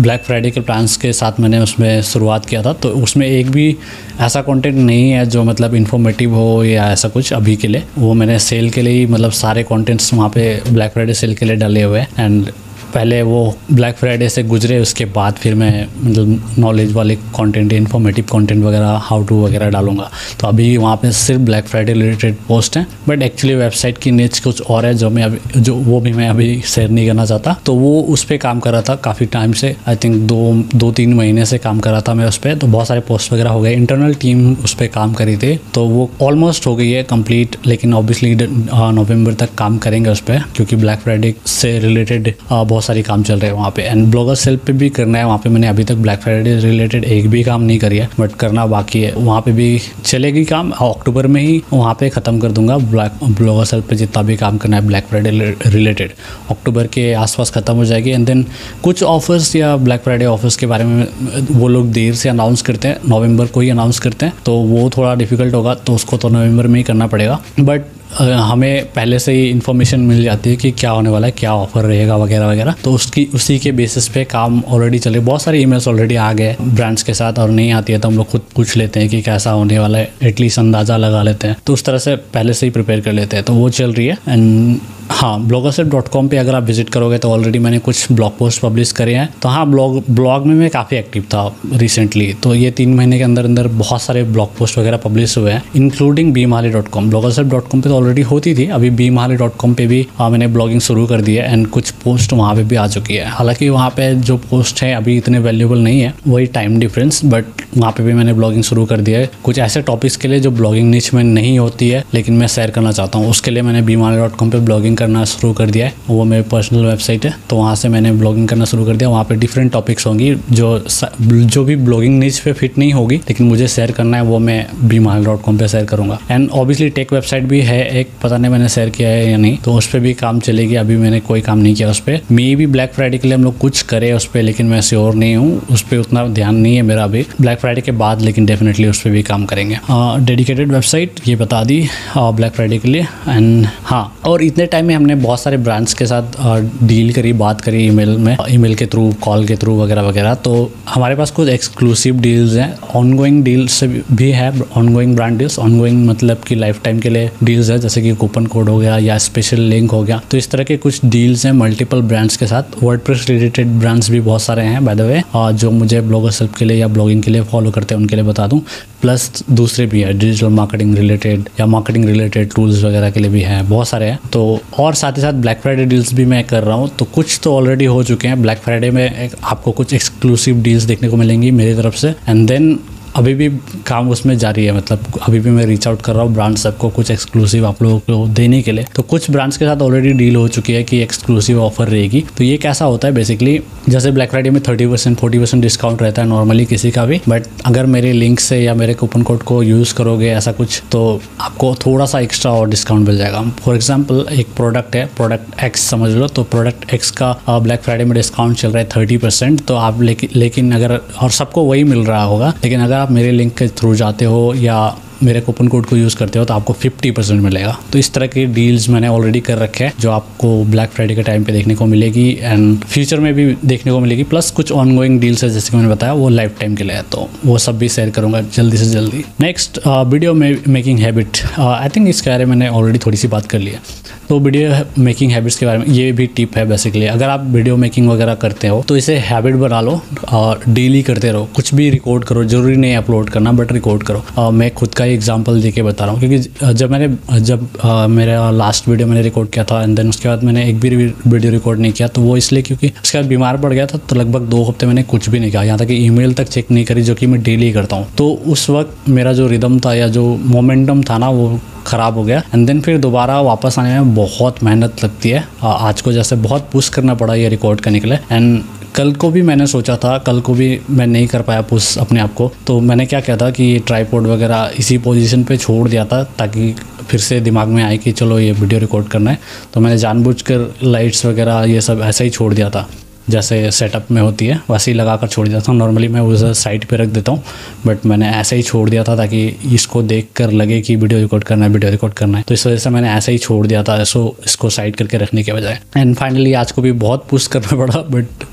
ब्लैक 0.01 0.23
फ्राइडे 0.23 0.51
के 0.51 0.61
प्लान्स 0.61 0.97
के 0.97 1.13
साथ 1.13 1.39
मैंने 1.41 1.59
उसमें 1.59 2.03
शुरुआत 2.03 2.47
किया 2.47 2.63
था। 2.63 2.73
तो 2.73 2.89
उसमें 3.03 3.27
एक 3.27 3.51
भी 3.51 3.77
ऐसा 4.21 4.41
कंटेंट 4.43 4.77
नहीं 4.77 5.11
है 5.11 5.25
जो 5.27 5.45
मतलब 5.45 5.75
इन्फॉर्मेटिव 5.75 6.35
हो 6.35 6.65
या 6.65 6.91
ऐसा 6.93 7.09
कुछ 7.09 7.33
अभी 7.33 7.57
के 7.57 7.69
लिए। 7.69 7.83
वो 7.99 8.13
मैंने 8.15 8.39
सेल 8.39 8.71
के 8.71 8.83
लिए 8.83 8.99
ही 8.99 9.07
मतलब 9.07 9.31
सारे 9.33 9.63
कंटेंट्स 9.63 10.13
वहाँ 10.15 10.29
पे 10.29 10.45
ब्लैक 10.71 10.93
फ्राइडे 10.93 11.15
सेल 11.15 11.35
के 11.35 11.47
लिए 11.47 11.57
डाले 11.57 11.83
हुए 11.83 12.01
हैं। 12.01 12.09
एंड 12.19 12.51
पहले 12.95 13.21
वो 13.23 13.57
ब्लैक 13.73 13.97
फ्राइडे 13.97 14.29
से 14.29 14.43
गुजरे, 14.45 14.79
उसके 14.79 15.05
बाद 15.07 15.35
फिर 15.35 15.55
मैं 15.55 15.87
मतलब 15.97 16.55
नॉलेज 16.59 16.93
वाले 16.93 17.15
कंटेंट 17.37 17.73
इन्फॉर्मेटिव 17.73 18.25
कंटेंट 18.33 18.65
वगैरह 18.65 19.01
हाउ 19.03 19.25
टू 19.25 19.45
वगैरह 19.45 19.71
डालूँगा। 19.71 20.11
तो 20.41 20.47
अभी 20.47 20.77
वहाँ 20.77 20.97
पे 20.97 21.11
सिर्फ़ 21.15 21.43
ब्लैक 21.43 21.67
फ्राइडे 21.67 21.93
रिलेटेड 21.93 22.37
पोस्ट 22.49 22.77
हैं 22.77 22.87
बट 23.09 23.23
एक्चुअली 23.23 23.55
वेबसाइट 23.57 23.99
की 23.99 24.11
नीच 24.11 24.39
कुछ 24.39 24.63
और 24.63 24.87
है 24.87 24.95
जो 24.95 25.11
मैं 25.11 25.23
अभी 25.23 25.61
जो 25.61 25.75
वो 25.77 26.01
भी 26.01 26.13
मैं 26.13 26.29
अभी 26.29 26.61
शेयर 26.67 26.91
नहीं 26.91 27.07
करना 27.07 27.25
चाहता। 27.27 27.57
तो 27.67 27.75
वो 27.75 28.01
उस 28.05 28.25
पर 28.25 28.37
काम 28.37 28.61
कर 28.61 28.73
रहा 28.73 28.83
था 28.83 28.95
काफ़ी 29.05 29.27
टाइम 29.29 29.53
से 29.53 29.75
आई 29.89 29.97
थिंक 29.97 30.17
दो 30.29 30.41
दो 30.75 30.91
तीन 30.93 31.15
महीने 31.15 31.45
से 31.47 31.59
काम 31.59 31.81
कर 31.81 31.91
रहा 31.91 32.01
था 32.09 32.15
मैं 32.15 32.27
उस 32.27 32.37
पर 32.39 32.55
तो 32.57 32.67
बहुत 32.67 32.89
सारे 32.89 33.01
पोस्ट 33.09 33.33
वगैरह 33.33 33.51
हो 33.51 33.61
गए। 33.61 33.75
इंटरनल 33.75 34.15
टीम 34.15 34.53
उस 34.55 34.75
पर 34.75 34.87
काम 34.95 35.13
करी 35.15 35.37
थी। 35.37 35.57
तो 35.75 35.85
वो 35.87 36.11
ऑलमोस्ट 36.23 36.67
हो 36.67 36.75
गई 36.77 36.91
है 36.91 37.03
कंप्लीट 37.05 37.57
लेकिन 37.67 37.95
ऑब्वियसली 37.95 38.35
नवंबर 38.35 39.35
तक 39.35 39.55
काम 39.59 39.79
करेंगे 39.79 40.11
उस 40.11 40.21
पर 40.21 40.43
क्योंकि 40.57 40.77
ब्लैक 40.77 40.99
फ्राइडे 40.99 41.35
से 41.47 41.79
रिलेटेड 41.79 42.33
बहुत 42.51 42.85
सारी 42.87 43.03
काम 43.03 43.23
चल 43.23 43.39
रहे 43.39 43.51
हैं 43.51 43.57
वहाँ 43.57 43.71
पे। 43.71 43.83
एंड 43.83 44.07
ब्लॉगर 44.11 44.35
सेल्फ 44.37 44.65
पे 44.67 44.73
भी 44.75 44.89
करना 44.91 45.19
है। 45.19 45.25
वहाँ 45.25 45.39
पे 45.39 45.51
मैंने 45.51 45.69
अभी 45.69 45.85
तक 45.85 45.95
ब्लैक 45.97 46.21
फ्राइडे 46.21 46.55
रिलेटेड 46.61 47.05
एक 47.07 47.29
भी 47.31 47.43
काम 47.45 47.63
नहीं 47.63 47.79
करी 47.79 47.99
है 47.99 48.09
बट 48.21 48.33
करना 48.37 48.67
बाकी 48.67 49.01
है। 49.01 49.13
वहाँ 49.15 49.41
पे 49.41 49.53
भी 49.53 49.79
चलेगी 50.05 50.45
काम। 50.45 50.71
अक्टूबर 50.73 51.27
में 51.27 51.41
ही 51.43 51.63
वहाँ 51.73 51.95
पे 52.01 52.09
ख़त्म 52.11 52.39
कर 52.41 52.53
दूँगा 52.53 52.77
ब्लैक 52.87 53.25
ब्लॉगर 53.25 53.65
सेल्फ 53.65 53.89
पे 53.89 53.97
जितना 53.97 54.23
भी 54.23 54.37
काम 54.37 54.59
करना 54.59 54.77
है 54.77 54.87
ब्लैक 54.87 55.05
फ्राइडे 55.05 55.31
रिलेटेड 55.67 56.13
अक्टूबर 56.51 56.87
के 56.89 57.13
आसपास 57.15 57.51
ख़त्म 57.51 57.75
हो 57.75 57.85
जाएगी। 57.85 58.11
एंड 58.11 58.27
देन 58.27 58.45
कुछ 58.85 59.03
ऑफर्स 59.05 59.55
या 59.57 59.77
ब्लैक 59.79 60.01
फ्राइडे 60.01 60.27
ऑफर्स 60.27 60.57
के 60.57 60.67
बारे 60.67 60.85
में 60.85 61.07
वो 61.51 61.69
लोग 61.69 61.91
देर 61.93 62.15
से 62.15 62.29
अनाउंस 62.29 62.63
करते 62.63 62.89
हैं। 62.89 62.99
नवंबर 63.09 63.47
को 63.47 63.61
ही 63.61 63.71
अनाउंस 63.71 63.99
करते 63.99 64.27
हैं। 64.27 64.35
तो 64.47 64.57
वो 64.57 64.89
थोड़ा 64.97 65.15
डिफ़िकल्ट 65.15 65.55
होगा 65.55 65.75
तो 65.77 65.95
उसको 65.95 66.17
तो 66.17 66.29
नवंबर 66.29 66.67
में 66.67 66.77
ही 66.77 66.83
करना 66.85 67.07
पड़ेगा। 67.07 67.41
बट 67.61 67.83
हमें 68.17 68.85
पहले 68.87 69.19
से 69.19 69.33
ही 69.33 69.49
इन्फॉर्मेशन 69.51 70.01
मिल 70.01 70.23
जाती 70.25 70.51
है 70.51 70.57
कि 70.57 70.71
क्या 70.73 70.91
होने 70.91 71.11
वाला 71.11 71.27
है, 71.27 71.33
क्या 71.33 71.55
ऑफ़र 71.55 71.85
रहेगा 71.85 72.17
वगैरह 72.17 72.51
वगैरह 72.51 72.75
तो 72.85 72.93
उसकी, 72.93 73.25
उसी 73.35 73.59
के 73.59 73.73
बेसिस 73.73 74.09
पे 74.09 74.25
काम 74.27 74.63
ऑलरेडी 74.67 74.99
चले। 74.99 75.21
बहुत 75.21 75.43
सारे 75.43 75.61
ईमेल्स 75.63 75.89
ऑलरेडी 75.89 76.17
आ 76.17 76.33
गए 76.33 76.57
ब्रांड्स 76.61 77.03
के 77.03 77.15
साथ 77.15 77.39
और 77.39 77.51
नहीं 77.51 77.73
आती 77.73 77.93
है 77.93 77.99
तो 77.99 78.09
हम 78.09 78.17
लोग 78.17 78.31
खुद 78.31 78.43
पूछ 78.57 78.77
लेते 78.77 79.01
हैं 79.01 79.09
कि 79.09 79.23
कैसा 79.23 79.51
होने 79.51 79.79
वाला 79.79 79.99
है 79.99 80.13
एटलीस्ट 80.23 80.59
अंदाज़ा 80.59 80.97
लगा 80.97 81.23
लेते 81.23 81.49
हैं। 81.49 81.57
तो 81.67 81.73
उस 81.73 81.85
तरह 81.85 81.99
से 81.99 82.17
पहले 82.35 82.53
से 82.53 82.67
ही 82.67 82.71
प्रिपेयर 82.71 83.01
कर 83.01 83.13
लेते 83.13 83.37
हैं। 83.37 83.45
तो 83.45 83.55
वो 83.55 83.69
चल 83.71 83.93
रही 83.93 84.07
है 84.07 84.19
एंड 84.29 84.79
हाँ 85.11 85.39
ब्लॉगरसेप 85.41 85.87
डॉट 85.87 86.09
कॉम 86.09 86.29
पर 86.29 86.37
अगर 86.37 86.55
आप 86.55 86.63
विज़िट 86.63 86.89
करोगे 86.89 87.19
तो 87.19 87.31
ऑलरेडी 87.31 87.59
मैंने 87.59 87.79
कुछ 87.79 88.13
ब्लॉग 88.13 88.37
पोस्ट 88.39 88.61
पब्लिश 88.63 88.93
करे 88.93 89.15
हैं। 89.15 89.29
तो 89.43 89.49
हाँ 89.49 89.67
ब्लॉग 89.71 90.03
ब्लॉग 90.11 90.47
में 90.47 90.55
मैं 90.55 90.71
काफ़ी 90.71 90.97
एक्टिव 90.97 91.23
था 91.23 91.45
रिसेंटली 91.73 92.33
तो 92.43 92.55
ये 92.55 92.71
तीन 92.71 92.95
महीने 92.95 93.19
के 93.19 93.25
अंदर 93.25 93.45
अंदर 93.45 93.69
बहुत 93.69 94.03
सारे 94.03 94.23
ब्लॉग 94.25 94.57
पोस्ट 94.57 94.79
वगैरह 94.79 94.97
पब्लिश 94.97 95.37
हुए 95.39 95.53
हैं 95.53 95.63
इंक्लूडिंग 95.77 96.33
बी 96.33 96.45
माली 96.47 96.71
डॉट 96.71 96.89
कॉम 96.89 97.09
ब्लॉगरसेप 97.11 97.47
डॉट 97.47 97.69
कॉम 97.69 97.81
पर 97.81 97.89
तो 97.89 97.97
ऑलरेडी 97.97 98.23
होती 98.23 98.55
थी 98.55 98.67
अभी 98.69 98.91
बी 98.91 99.09
माली 99.11 99.37
डॉट 99.37 99.57
कॉम 99.57 99.75
पर 99.75 99.87
भी 99.87 100.07
आ, 100.21 100.29
मैंने 100.29 100.47
ब्लॉगिंग 100.47 100.81
शुरू 100.81 101.07
कर 101.07 101.21
दी 101.21 101.35
है 101.35 101.53
एंड 101.53 101.67
कुछ 101.69 101.91
पोस्ट 102.05 102.33
वहाँ 102.33 102.55
पर 102.55 102.63
भी 102.63 102.77
आ 102.77 102.87
चुकी 102.87 103.15
है। 103.15 103.29
हालाँकि 103.29 103.69
वहाँ 103.69 103.91
पर 103.91 104.15
जो 104.15 104.37
पोस्ट 104.51 104.83
है 104.83 104.95
अभी 104.95 105.17
इतने 105.17 105.39
वैल्यूबल 105.39 105.79
नहीं 105.79 106.01
है 106.01 106.15
वही 106.27 106.47
टाइम 106.47 106.79
डिफरेंस 106.81 107.21
बट 107.25 107.45
वहाँ 107.77 107.93
पे 107.93 108.03
भी 108.03 108.13
मैंने 108.13 108.33
ब्लॉगिंग 108.33 108.63
शुरू 108.65 108.85
कर 108.87 109.01
दिया 109.01 109.19
है। 109.19 109.31
कुछ 109.45 109.59
ऐसे 109.59 109.83
टॉपिक्स 109.83 110.17
के 110.17 110.29
लिए 110.29 110.41
जो 110.41 110.51
ब्लॉगिंग 110.53 110.91
नीच 110.91 111.13
में 111.15 111.23
नहीं 111.25 111.59
होती 111.59 111.89
है, 111.89 112.05
लेकिन 112.15 112.35
मैं 112.35 112.47
शेयर 112.49 112.71
करना 112.71 112.93
चाहता 112.93 113.19
हूँ। 113.19 113.31
उसके 113.31 113.51
लिए 113.51 113.63
मैंने 113.63 113.83
बीमार 113.83 114.17
डॉट 114.17 114.37
कॉम 114.37 114.51
पर 114.51 114.59
ब्लॉगिंग 114.61 114.97
करना 114.97 115.25
शुरू 115.27 115.53
कर 115.53 115.71
दिया 115.71 115.87
है। 115.87 115.95
वो 116.09 116.25
मेरी 116.25 116.43
पर्सनल 116.51 116.87
वेबसाइट 116.87 117.25
है 117.27 117.35
तो 117.51 117.57
वहाँ 117.57 117.75
से 117.77 117.89
मैंने 117.89 118.13
ब्लॉगिंग 118.15 118.49
करना 118.49 118.65
शुरू 118.65 118.85
कर 118.87 118.97
दिया। 118.97 119.09
वहाँ 119.11 119.25
पे 119.25 119.35
डिफरेंट 119.37 119.73
टॉपिक्स 119.73 120.07
होंगी 120.07 120.35
जो 120.51 120.79
जो 121.21 121.65
भी 121.65 121.77
ब्लॉगिंग 121.77 122.19
नीच 122.19 122.39
पे 122.39 122.53
फिट 122.53 122.79
नहीं 122.79 122.93
होगी, 122.93 123.17
लेकिन 123.19 123.47
मुझे 123.47 123.69
शेयर 123.69 123.91
करना 123.93 124.17
है, 124.17 124.23
वो 124.23 124.39
मैं 124.39 124.67
बीमार 124.85 125.23
डॉट 125.25 125.43
कॉम 125.43 125.59
पर 125.59 125.67
शेयर 125.67 125.85
करूँगा। 125.87 126.19
एंड 126.31 126.49
ऑब्वियसली 126.51 126.89
टेक 126.91 127.13
वेबसाइट 127.13 127.45
भी 127.45 127.61
है 127.63 127.85
एक, 127.91 128.11
पता 128.23 128.37
नहीं 128.37 128.53
मैंने 128.53 128.69
शेयर 128.69 128.91
किया 128.91 129.09
है 129.09 129.31
या 129.31 129.37
नहीं 129.37 129.57
तो 129.65 129.73
उस 129.75 129.87
पर 129.87 129.99
भी 130.01 130.15
काम 130.17 130.41
चलेगी। 130.41 130.75
अभी 130.77 130.97
मैंने 130.97 131.21
कोई 131.23 131.41
काम 131.41 131.59
नहीं 131.59 131.75
किया 131.75 131.91
उस 131.91 132.01
पर 132.01 132.21
मे 132.31 132.55
भी 132.57 132.67
ब्लैक 132.69 132.93
फ्राइडे 132.95 133.19
के 133.19 133.29
लिए 133.29 133.37
हम 133.37 133.45
लोग 133.45 133.59
कुछ 133.59 133.83
करें 133.85 134.13
उस 134.13 134.27
पर 134.27 134.43
लेकिन 134.43 134.67
मैं 134.67 134.81
श्योर 134.83 135.15
नहीं 135.15 135.37
हूँ, 135.37 135.61
उस 135.71 135.83
पर 135.83 135.97
उतना 135.99 136.27
ध्यान 136.29 136.57
नहीं 136.57 136.77
है 136.77 136.83
मेरा 136.83 137.05
अभी। 137.05 137.25
ब्लैक 137.41 137.59
फ्राइडे 137.67 137.81
के 137.81 137.93
बाद, 137.95 138.21
लेकिन 138.23 138.47
डेफिनेटली 138.47 138.87
उस 138.89 139.01
पर 139.03 139.11
भी 139.11 139.23
काम 139.25 139.45
करेंगे। 139.47 139.79
डेडिकेटेड 140.25 140.73
वेबसाइट 140.73 141.21
ये 141.29 141.35
बता 141.37 141.63
दी 141.65 141.79
ब्लैक 142.17 142.53
फ्राइडे 142.55 142.79
के 142.79 142.89
लिए। 142.89 143.07
एंड 143.29 143.67
हाँ 143.85 144.03
और 144.27 144.43
इतने 144.43 144.67
टाइम 144.67 144.87
में 144.87 144.95
हमने 144.95 145.15
बहुत 145.17 145.41
सारे 145.41 145.57
ब्रांड्स 145.59 145.95
के 145.95 146.07
साथ 146.07 146.37
डील 146.83 147.13
करी, 147.13 147.33
बात 147.35 147.61
करी 147.61 147.85
ईमेल 147.87 148.17
में 148.19 148.37
ईमेल 148.51 148.75
के 148.75 148.87
थ्रू 148.87 149.13
कॉल 149.23 149.47
के 149.47 149.57
थ्रू 149.57 149.81
वगैरह 149.81 150.03
वगैरह। 150.03 150.35
तो 150.37 150.53
हमारे 150.89 151.15
पास 151.17 151.31
कुछ 151.31 151.49
एक्सक्लूसिव 151.49 152.21
डील्स 152.21 152.55
हैं। 152.57 152.77
ऑनगोइंग 152.97 153.43
डील्स 153.45 153.83
भी 153.85 154.31
है 154.31 154.53
ऑनगोइंग 154.77 155.15
ब्रांड 155.17 155.39
डील्स 155.39 155.59
ऑनगोइंग 155.59 156.07
मतलब 156.09 156.43
कि 156.47 156.55
लाइफ 156.55 156.81
टाइम 156.85 157.01
के 157.01 157.09
लिए 157.09 157.31
डील्स 157.43 157.71
है, 157.71 157.79
जैसे 157.79 158.03
कि 158.03 158.13
कूपन 158.15 158.47
कोड 158.47 158.69
हो 158.69 158.79
गया 158.79 158.97
या 158.99 159.19
स्पेशल 159.19 159.61
लिंक 159.63 159.91
हो 159.91 160.03
गया। 160.03 160.21
तो 160.31 160.37
इस 160.37 160.51
तरह 160.51 160.65
के 160.65 160.77
कुछ 160.79 161.05
डील्स 161.07 161.45
हैं 161.47 161.53
मल्टीपल 161.55 162.03
ब्रांड्स 162.05 162.37
के 162.37 162.47
साथ। 162.47 162.83
वर्ड 162.83 163.11
रिलेटेड 163.29 163.67
ब्रांड्स 163.81 164.11
भी 164.11 164.21
बहुत 164.23 164.43
सारे 164.43 164.63
हैं 164.63 164.85
बाय 164.85 164.95
द 164.95 165.01
वे 165.03 165.23
जो 165.35 165.71
मुझे 165.73 166.01
ब्लॉगर 166.03 166.31
सेल्फ 166.31 166.57
के 166.57 166.65
लिए 166.65 166.77
या 166.77 166.89
ब्लॉगिंग 166.89 167.23
के 167.23 167.31
लिए 167.31 167.41
फॉलो 167.57 167.71
करते 167.71 167.95
हैं, 167.95 168.01
उनके 168.03 168.17
लिए 168.17 168.25
बता 168.25 168.47
दूँ। 168.47 168.61
प्लस 169.03 169.43
दूसरे 169.51 169.87
भी 169.87 170.01
है 170.01 170.13
डिजिटल 170.15 170.49
मार्केटिंग 170.53 170.95
रिलेटेड 170.97 171.49
या 171.61 171.67
मार्केटिंग 171.67 172.05
रिलेटेड 172.05 172.53
टूल्स 172.55 172.83
वगैरह 172.85 173.11
के 173.11 173.21
लिए 173.21 173.31
भी 173.31 173.41
हैं, 173.41 173.69
बहुत 173.69 173.89
सारे 173.89 174.07
हैं। 174.07 174.19
तो 174.33 174.61
और 174.79 174.95
साथ 174.95 175.13
ही 175.13 175.23
साथ 175.23 175.33
ब्लैक 175.33 175.61
फ्राइडे 175.61 175.85
डील्स 175.85 176.13
भी 176.15 176.25
मैं 176.25 176.43
कर 176.45 176.63
रहा 176.65 176.75
हूँ। 176.75 176.89
तो 176.99 177.05
कुछ 177.05 177.39
तो 177.43 177.55
ऑलरेडी 177.55 177.85
हो 177.85 178.03
चुके 178.05 178.29
हैं। 178.29 178.41
ब्लैक 178.43 178.59
फ्राइडे 178.59 178.91
में 178.91 179.31
आपको 179.45 179.73
कुछ 179.73 179.95
एक्सक्लूसिव 179.95 180.63
डील्स 180.63 180.83
देखने 180.83 181.09
को 181.09 181.17
मिलेंगी 181.17 181.51
मेरी 181.51 181.75
तरफ़ 181.75 181.97
से। 181.97 182.09
एंड 182.09 182.47
देन 182.49 182.79
अभी 183.17 183.33
भी 183.35 183.49
काम 183.87 184.09
उसमें 184.11 184.37
जारी 184.39 184.65
है 184.65 184.73
मतलब 184.73 185.05
अभी 185.23 185.39
भी 185.41 185.51
मैं 185.51 185.65
रीच 185.67 185.87
आउट 185.89 186.01
कर 186.03 186.15
रहा 186.15 186.23
हूँ 186.23 186.33
ब्रांड 186.35 186.57
सबको 186.59 186.89
कुछ 186.91 187.11
एक्सक्लूसिव 187.11 187.67
आप 187.67 187.83
लोगों 187.83 187.99
को 188.01 188.27
देने 188.35 188.61
के 188.63 188.73
लिए। 188.73 188.85
तो 188.97 189.03
कुछ 189.05 189.31
ब्रांड्स 189.31 189.57
के 189.57 189.65
साथ 189.65 189.83
ऑलरेडी 189.83 190.13
डील 190.15 190.37
हो 190.37 190.47
चुकी 190.49 190.73
है 190.73 190.83
कि 190.85 190.99
एक्सक्लूसिव 191.03 191.61
ऑफ़र 191.63 191.89
रहेगी। 191.89 192.25
तो 192.39 192.45
ये 192.45 192.57
कैसा 192.57 192.85
होता 192.85 193.09
है? 193.09 193.15
बेसिकली 193.15 193.59
जैसे 193.89 194.11
ब्लैक 194.11 194.31
फ्राइडे 194.31 194.51
में 194.51 194.61
thirty 194.63 194.87
percent 194.87 195.17
forty 195.19 195.39
percent 195.39 195.63
discount 195.63 196.03
रहता 196.03 196.23
है 196.23 196.29
नॉर्मली 196.29 196.65
किसी 196.67 196.91
का 196.91 197.05
भी। 197.07 197.21
बट 197.29 197.47
अगर 197.67 197.87
मेरे 197.87 198.13
लिंक 198.13 198.41
से 198.41 198.59
या 198.59 198.75
मेरे 198.75 198.95
कूपन 198.95 199.23
कोड 199.23 199.43
को 199.43 199.63
यूज़ 199.63 199.95
करोगे 199.95 200.29
ऐसा 200.33 200.53
कुछ 200.53 200.83
तो 200.93 201.03
आपको 201.41 201.75
थोड़ा 201.87 202.07
सा 202.07 202.21
एक्स्ट्रा 202.21 202.53
और 202.53 202.69
डिस्काउंट 202.71 203.09
मिल 203.09 203.19
जाएगा। 203.19 203.43
फॉर 203.61 203.75
एग्ज़ाम्पल 203.75 204.25
एक 204.33 204.55
प्रोडक्ट 204.57 204.97
है 204.97 205.05
प्रोडक्ट 205.17 205.63
एक्स 205.65 205.89
समझ 205.91 206.11
लो। 206.13 206.29
तो 206.29 206.43
प्रोडक्ट 206.45 206.93
एक्स 206.95 207.11
का 207.13 207.33
ब्लैक 207.49 207.83
फ्राइडे 207.83 208.05
में 208.05 208.15
डिस्काउंट 208.15 208.57
चल 208.57 208.69
रहा 208.69 208.83
है 208.83 208.89
थर्टी 208.97 209.17
परसेंट 209.17 209.65
तो 209.67 209.75
आप 209.77 210.03
लेकिन 210.03 210.73
अगर, 210.73 210.99
और 211.23 211.31
सबको 211.31 211.65
वही 211.65 211.85
मिल 211.85 212.05
रहा 212.05 212.23
होगा। 212.25 212.53
लेकिन 212.65 212.81
अगर 212.81 213.05
आप 213.07 213.13
मेरे 213.13 213.31
लिंक 213.33 213.53
के 213.59 213.67
थ्रू 213.71 213.95
जाते 213.95 214.25
हो 214.25 214.53
या 214.57 214.77
मेरे 215.23 215.41
कूपन 215.41 215.69
कोड 215.69 215.87
को 215.87 215.97
यूज़ 215.97 216.17
करते 216.17 216.39
हो 216.39 216.45
तो 216.45 216.55
आपको 216.55 216.73
50 216.75 217.11
परसेंट 217.17 217.41
मिलेगा। 217.43 217.77
तो 217.93 217.99
इस 217.99 218.13
तरह 218.13 218.27
के 218.27 218.45
डील्स 218.47 218.89
मैंने 218.89 219.09
ऑलरेडी 219.09 219.41
कर 219.41 219.59
रखे 219.59 219.85
हैं, 219.85 219.93
जो 220.01 220.11
आपको 220.11 220.49
ब्लैक 220.65 220.91
फ्राइडे 220.91 221.15
के 221.15 221.23
टाइम 221.23 221.45
पे 221.45 221.53
देखने 221.53 221.75
को 221.75 221.87
मिलेगी 221.87 222.29
एंड 222.41 222.85
फ्यूचर 222.85 223.21
में 223.21 223.33
भी 223.35 223.47
देखने 223.65 223.93
को 223.93 224.01
मिलेगी। 224.01 224.23
प्लस 224.25 224.51
कुछ 224.51 224.73
ऑन 224.73 224.95
गोइंग 224.97 225.21
डील्स 225.21 225.45
है, 225.45 225.51
जैसे 225.51 225.71
कि 225.71 225.77
मैंने 225.77 225.91
बताया, 225.91 226.13
वो 226.13 226.29
लाइफ 226.29 226.59
टाइम 226.61 226.75
के 226.77 226.85
लिए 226.85 226.97
है 226.97 227.03
तो 227.13 227.29
वो 227.45 227.59
सब 227.59 227.79
भी 227.79 227.89
शेयर 227.89 228.11
करूँगा 228.11 228.41
जल्दी 228.57 228.77
से 228.77 228.91
जल्दी। 228.91 229.25
Next 229.41 229.81
video 229.87 230.35
making 230.35 230.99
habit 230.99 231.39
I 231.59 231.89
think 231.97 232.09
इसके 232.09 232.31
बारे 232.31 232.45
में 232.45 232.57
मैंने 232.57 232.69
ऑलरेडी 232.71 232.99
थोड़ी 233.07 233.17
सी 233.17 233.29
बात 233.29 233.47
कर 233.47 233.59
ली 233.59 233.71
है। 233.71 233.81
तो 234.29 234.39
वीडियो 234.41 234.71
मेकिंग 234.99 235.33
हैबिट्स 235.33 235.57
के 235.59 235.67
बारे 235.67 235.79
में 235.79 235.87
ये 235.87 236.11
भी 236.13 236.27
टिप 236.37 236.57
है 236.57 236.65
बेसिकली 236.69 237.07
अगर 237.07 237.29
आप 237.29 237.41
वीडियो 237.49 237.77
मेकिंग 237.77 238.09
वगैरह 238.09 238.35
करते 238.35 238.69
हो 238.69 238.83
तो 238.89 238.97
इसे 238.97 239.17
हैबिट 239.27 239.55
बना 239.57 239.81
लो 239.81 240.01
और 240.35 240.63
डेली 240.69 241.03
करते 241.03 241.31
रहो। 241.33 241.49
कुछ 241.57 241.73
भी 241.75 241.89
रिकॉर्ड 241.91 242.25
करो 242.25 242.43
ज़रूरी 242.45 242.77
नहीं 242.77 242.97
अपलोड 242.97 243.31
करना 243.31 243.53
बट 243.53 243.73
रिकॉर्ड 243.73 244.03
करो। 244.03 244.23
आ, 244.39 244.51
मैं 244.51 244.71
खुद 244.75 244.95
का 244.95 245.05
ही 245.05 245.15
एग्जांपल 245.15 245.61
देके 245.63 245.83
बता 245.83 246.05
रहा 246.05 246.15
हूँ 246.15 246.21
क्योंकि 246.21 246.75
जब 246.75 246.91
मैंने 246.91 247.41
जब 247.41 247.69
आ, 247.83 248.07
मेरा 248.07 248.51
लास्ट 248.51 248.89
वीडियो 248.89 249.09
मैंने 249.09 249.23
रिकॉर्ड 249.23 249.51
किया 249.51 249.65
था 249.65 249.83
एंड 249.83 249.97
देन 249.97 250.09
उसके 250.09 250.29
बाद 250.29 250.43
मैंने 250.45 250.69
एक 250.71 250.81
भी 250.81 250.91
वीडियो 250.97 251.53
रिकॉर्ड 251.53 251.81
नहीं 251.81 251.93
किया 251.93 252.09
तो 252.09 252.23
वो 252.23 252.37
इसलिए 252.37 252.63
क्योंकि 252.63 252.93
उसके 253.03 253.19
बाद 253.19 253.29
बीमार 253.29 253.57
पड़ 253.57 253.73
गया 253.73 253.87
था 253.87 253.99
तो 253.99 254.17
लगभग 254.17 254.49
दो 254.49 254.65
हफ़्ते 254.65 254.87
मैंने 254.87 255.03
कुछ 255.05 255.29
भी 255.29 255.39
नहीं 255.39 255.51
किया। 255.51 255.63
यहाँ 255.63 255.79
तक 255.79 255.87
कि 255.87 256.05
ईमेल 256.07 256.35
तक 256.35 256.49
चेक 256.49 256.71
नहीं 256.71 256.85
करी 256.85 257.03
जो 257.03 257.15
कि 257.15 257.27
मैं 257.27 257.43
डेली 257.43 257.73
करता 257.73 257.97
हूँ। 257.97 258.13
तो 258.19 258.29
उस 258.47 258.69
वक्त 258.71 259.09
मेरा 259.09 259.33
जो 259.33 259.47
रिदम 259.49 259.79
था 259.81 259.95
या 259.95 260.09
जो 260.09 260.27
मोमेंटम 260.47 261.03
था 261.11 261.19
ना 261.19 261.31
वो 261.31 261.49
ख़राब 261.87 262.15
हो 262.15 262.25
गया। 262.25 262.43
एंड 262.55 262.67
देन 262.67 262.81
फिर 262.81 262.99
दोबारा 262.99 263.41
वापस 263.43 263.79
आने 263.79 263.95
में 263.95 264.15
बहुत 264.15 264.63
मेहनत 264.65 265.05
लगती 265.05 265.31
है। 265.31 265.45
आज 265.65 266.01
को 266.01 266.13
जैसे 266.13 266.37
बहुत 266.39 266.69
पुश 266.73 266.89
करना 266.89 267.15
पड़ा 267.15 267.35
ये 267.35 267.49
रिकॉर्ड 267.49 267.81
करने 267.81 268.01
के 268.01 268.09
लिए। 268.09 268.19
एंड 268.33 268.63
कल 268.95 269.13
को 269.13 269.31
भी 269.31 269.43
मैंने 269.43 269.67
सोचा 269.67 269.97
था, 269.97 270.17
कल 270.19 270.41
को 270.41 270.53
भी 270.55 270.69
मैं 270.91 271.07
नहीं 271.07 271.27
कर 271.27 271.43
पाया 271.43 271.63
पुश 271.63 271.97
अपने 271.99 272.21
आप 272.21 272.35
को। 272.35 272.51
तो 272.67 272.79
मैंने 272.81 273.07
क्या 273.07 273.21
किया 273.21 273.37
था 273.37 273.51
कि 273.51 273.79
ट्राईपोर्ड 273.87 274.27
वगैरह 274.27 274.71
इसी 274.79 274.99
पोजीशन 274.99 275.45
पे 275.45 275.57
छोड़ 275.57 275.89
दिया 275.89 276.05
था 276.05 276.23
ताकि 276.39 276.75
फिर 277.09 277.21
से 277.21 277.41
दिमाग 277.41 277.69
में 277.69 277.83
आए 277.85 277.97
कि 277.97 278.13
चलो 278.13 278.39
ये 278.39 278.53
वीडियो 278.53 278.81
रिकॉर्ड 278.81 279.09
करना 279.09 279.31
है। 279.31 279.39
तो 279.75 279.81
मैंने 279.81 279.99
जानबूझकर 279.99 280.71
लाइट्स 280.83 281.27
वगैरह 281.27 281.65
ये 281.65 281.81
सब 281.81 282.01
ऐसा 282.05 282.25
ही 282.25 282.31
छोड़ 282.31 282.53
दिया 282.55 282.71
था। 282.71 282.89
जैसे 283.31 283.71
सेटअप 283.71 284.11
में 284.11 284.21
होती 284.23 284.47
है, 284.47 284.61
वैसे 284.71 284.91
ही 284.91 284.97
लगा 284.97 285.17
कर 285.17 285.29
छोड़ 285.29 285.47
देता 285.49 285.71
हूँ। 285.73 285.79
नॉर्मली 285.79 286.09
मैं 286.09 286.21
उसे 286.23 286.53
साइड 286.55 286.85
पे 286.87 286.97
रख 286.97 287.09
देता 287.09 287.33
हूँ 287.33 287.43
बट 287.87 288.05
मैंने 288.07 288.29
ऐसे 288.31 288.57
ही 288.57 288.63
छोड़ 288.63 288.89
दिया 288.91 289.05
था 289.05 289.17
ताकि 289.17 289.47
इसको 289.75 290.03
देख 290.03 290.29
कर 290.37 290.51
लगे 290.53 290.81
कि 290.81 290.97
वीडियो 290.97 291.21
रिकॉर्ड 291.21 291.45
करना 291.45 291.65
है 291.65 291.73
वीडियो 291.73 291.91
रिकॉर्ड 291.91 292.15
करना 292.15 292.39
है। 292.39 292.45
तो 292.49 292.55
इस 292.55 292.67
वजह 292.67 292.77
से 292.77 292.91
मैंने 292.91 293.11
ऐसे 293.11 293.33
ही 293.33 293.39
छोड़ 293.39 293.67
दिया 293.67 293.83
था 293.83 294.03
सो 294.05 294.37
इसको 294.47 294.71
साइड 294.71 294.97
करके 294.97 295.19
रखने 295.19 295.43
के 295.43 295.53
बजाय। 295.53 295.81
एंड 295.97 296.15
फाइनली 296.17 296.53
आज 296.55 296.73
को 296.73 296.83
भी 296.83 296.93
बहुत 297.05 297.27
पुश 297.31 297.47
करना 297.47 297.77
पड़ा 297.85 298.03
बट 298.11 298.45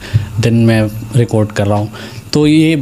दिन 0.42 0.66
मैं 0.66 0.82
रिकॉर्ड 1.16 1.52
कर 1.52 1.68
रहा 1.68 1.78
हूँ। 1.78 1.92
तो 2.34 2.46
ये 2.48 2.76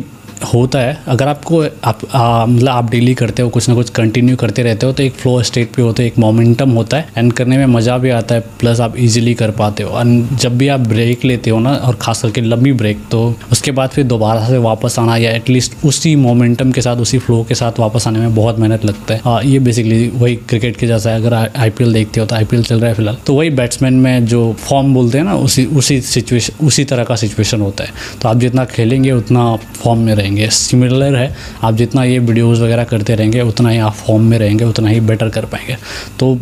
होता 0.43 0.79
है 0.79 0.97
अगर 1.07 1.27
आपको 1.27 1.61
आप 1.83 1.99
मतलब 2.05 2.69
आप 2.69 2.89
डेली 2.91 3.13
करते 3.13 3.41
हो 3.41 3.49
कुछ 3.49 3.67
ना 3.69 3.75
कुछ 3.75 3.89
कंटिन्यू 3.89 4.35
करते 4.35 4.63
रहते 4.63 4.85
हो 4.85 4.91
तो 4.91 5.03
एक 5.03 5.13
फ्लो 5.13 5.41
स्टेट 5.43 5.73
पे 5.75 5.81
होते 5.81 6.03
हो 6.03 6.07
एक 6.07 6.17
मोमेंटम 6.19 6.71
होता 6.71 6.97
है 6.97 7.07
एंड 7.17 7.33
करने 7.33 7.57
में 7.57 7.65
मज़ा 7.67 7.97
भी 7.97 8.09
आता 8.09 8.35
है 8.35 8.41
प्लस 8.59 8.79
आप 8.81 8.97
इजीली 8.97 9.33
कर 9.33 9.51
पाते 9.51 9.83
हो। 9.83 9.99
एंड 9.99 10.35
जब 10.35 10.57
भी 10.57 10.67
आप 10.67 10.79
ब्रेक 10.87 11.25
लेते 11.25 11.49
हो 11.49 11.59
ना 11.59 11.73
और 11.77 11.95
खास 12.01 12.21
करके 12.21 12.41
लंबी 12.41 12.71
ब्रेक 12.73 12.99
तो 13.11 13.23
उसके 13.51 13.71
बाद 13.71 13.89
फिर 13.89 14.05
दोबारा 14.05 14.47
से 14.47 14.57
वापस 14.59 14.99
आना 14.99 15.17
या 15.17 15.31
एटलीस्ट 15.31 15.75
उसी 15.85 16.15
मोमेंटम 16.17 16.71
के 16.71 16.81
साथ 16.81 16.97
उसी 16.97 17.17
फ्लो 17.19 17.43
के 17.49 17.55
साथ 17.55 17.79
वापस 17.79 18.07
आने 18.07 18.19
में 18.19 18.35
बहुत 18.35 18.59
मेहनत 18.59 18.85
लगता 18.85 19.13
है। 19.13 19.21
आ, 19.25 19.39
ये 19.41 19.59
बेसिकली 19.59 20.07
वही 20.09 20.35
क्रिकेट 20.49 20.77
के 20.77 20.87
जैसा 20.87 21.09
है 21.09 21.15
अगर 21.15 21.33
आईपीएल 21.33 21.93
देखते 21.93 22.19
हो 22.19 22.25
तो 22.25 22.35
आईपीएल 22.35 22.63
चल 22.63 22.79
रहा 22.79 22.89
है 22.89 22.95
फ़िलहाल। 22.95 23.17
तो 23.25 23.35
वही 23.35 23.49
बैट्समैन 23.51 23.93
में 23.93 24.25
जो 24.25 24.41
फॉर्म 24.59 24.93
बोलते 24.93 25.17
हैं 25.17 25.25
ना 25.25 25.35
उसी 25.37 25.65
उसी 25.77 25.99
सिचुएशन 26.01 26.65
उसी 26.65 26.83
तरह 26.85 27.03
का 27.03 27.15
सिचुएशन 27.15 27.61
होता 27.61 27.83
है। 27.83 27.89
तो 28.21 28.29
आप 28.29 28.37
जितना 28.37 28.65
खेलेंगे 28.67 29.11
उतना 29.11 29.55
फॉर्म 29.55 29.99
में 29.99 30.13
रहेंगे। 30.15 30.30
रहेंगे 30.31 30.49
सिमिलर 30.49 31.15
है, 31.15 31.35
आप 31.63 31.73
जितना 31.75 32.03
ये 32.03 32.19
वीडियोस 32.19 32.59
वगैरह 32.59 32.83
करते 32.83 33.15
रहेंगे, 33.15 33.41
उतना 33.41 33.69
ही 33.69 33.77
आप 33.79 33.93
फॉर्म 33.93 34.23
में 34.23 34.37
रहेंगे, 34.39 34.65
उतना 34.65 34.89
ही 34.89 34.99
बेटर 35.01 35.29
कर 35.29 35.45
पाएँगे। 35.45 35.77
तो 36.19 36.37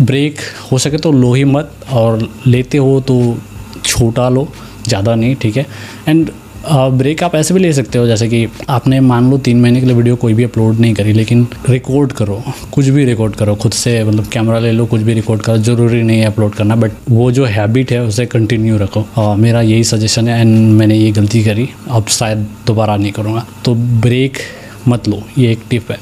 ब्रेक 0.00 0.40
हो 0.72 0.78
सके 0.78 0.96
तो 0.96 1.12
लो 1.12 1.32
ही 1.34 1.44
मत, 1.44 1.70
और 1.92 2.28
लेते 2.46 2.78
हो 2.78 3.00
तो 3.00 3.36
छोटा 3.84 4.28
लो, 4.28 4.48
ज़्यादा 4.88 5.14
नहीं, 5.14 5.34
ठीक 5.36 5.56
है? 5.56 5.66
एंड 6.08 6.30
ब्रेक 6.70 7.22
आप 7.22 7.34
ऐसे 7.34 7.54
भी 7.54 7.60
ले 7.60 7.72
सकते 7.72 7.98
हो 7.98 8.06
जैसे 8.06 8.28
कि 8.28 8.46
आपने 8.68 9.00
मान 9.00 9.30
लो 9.30 9.38
तीन 9.38 9.60
महीने 9.60 9.80
के 9.80 9.86
लिए 9.86 9.96
वीडियो 9.96 10.16
कोई 10.16 10.34
भी 10.34 10.44
अपलोड 10.44 10.78
नहीं 10.80 10.94
करी 10.94 11.12
लेकिन 11.12 11.46
रिकॉर्ड 11.68 12.12
करो 12.12 12.42
कुछ 12.72 12.88
भी 12.88 13.04
रिकॉर्ड 13.04 13.36
करो 13.36 13.54
खुद 13.54 13.72
से 13.72 14.04
मतलब 14.04 14.26
कैमरा 14.26 14.58
ले 14.58 14.72
लो 14.72 14.86
कुछ 14.86 15.00
भी 15.00 15.14
रिकॉर्ड 15.14 15.42
करो 15.42 15.56
ज़रूरी 15.58 16.02
नहीं 16.02 16.20
है 16.20 16.26
अपलोड 16.26 16.54
करना 16.54 16.76
बट 16.76 16.92
वो 17.10 17.30
जो 17.32 17.44
हैबिट 17.44 17.92
है 17.92 18.02
उसे 18.02 18.26
कंटिन्यू 18.26 18.78
रखो। 18.78 19.04
आ, 19.18 19.34
मेरा 19.34 19.60
यही 19.60 19.84
सजेशन 19.84 20.28
है 20.28 20.40
एंड 20.40 20.72
मैंने 20.72 20.96
ये 20.96 21.10
गलती 21.10 21.44
करी 21.44 21.68
अब 21.88 22.06
शायद 22.08 22.46
दोबारा 22.66 22.96
नहीं 22.96 23.12
करूँगा। 23.12 23.46
तो 23.64 23.74
ब्रेक 23.74 24.38
मत 24.88 25.08
लो 25.08 25.22
ये 25.38 25.52
एक 25.52 25.62
टिप 25.70 25.90
है। 25.90 25.98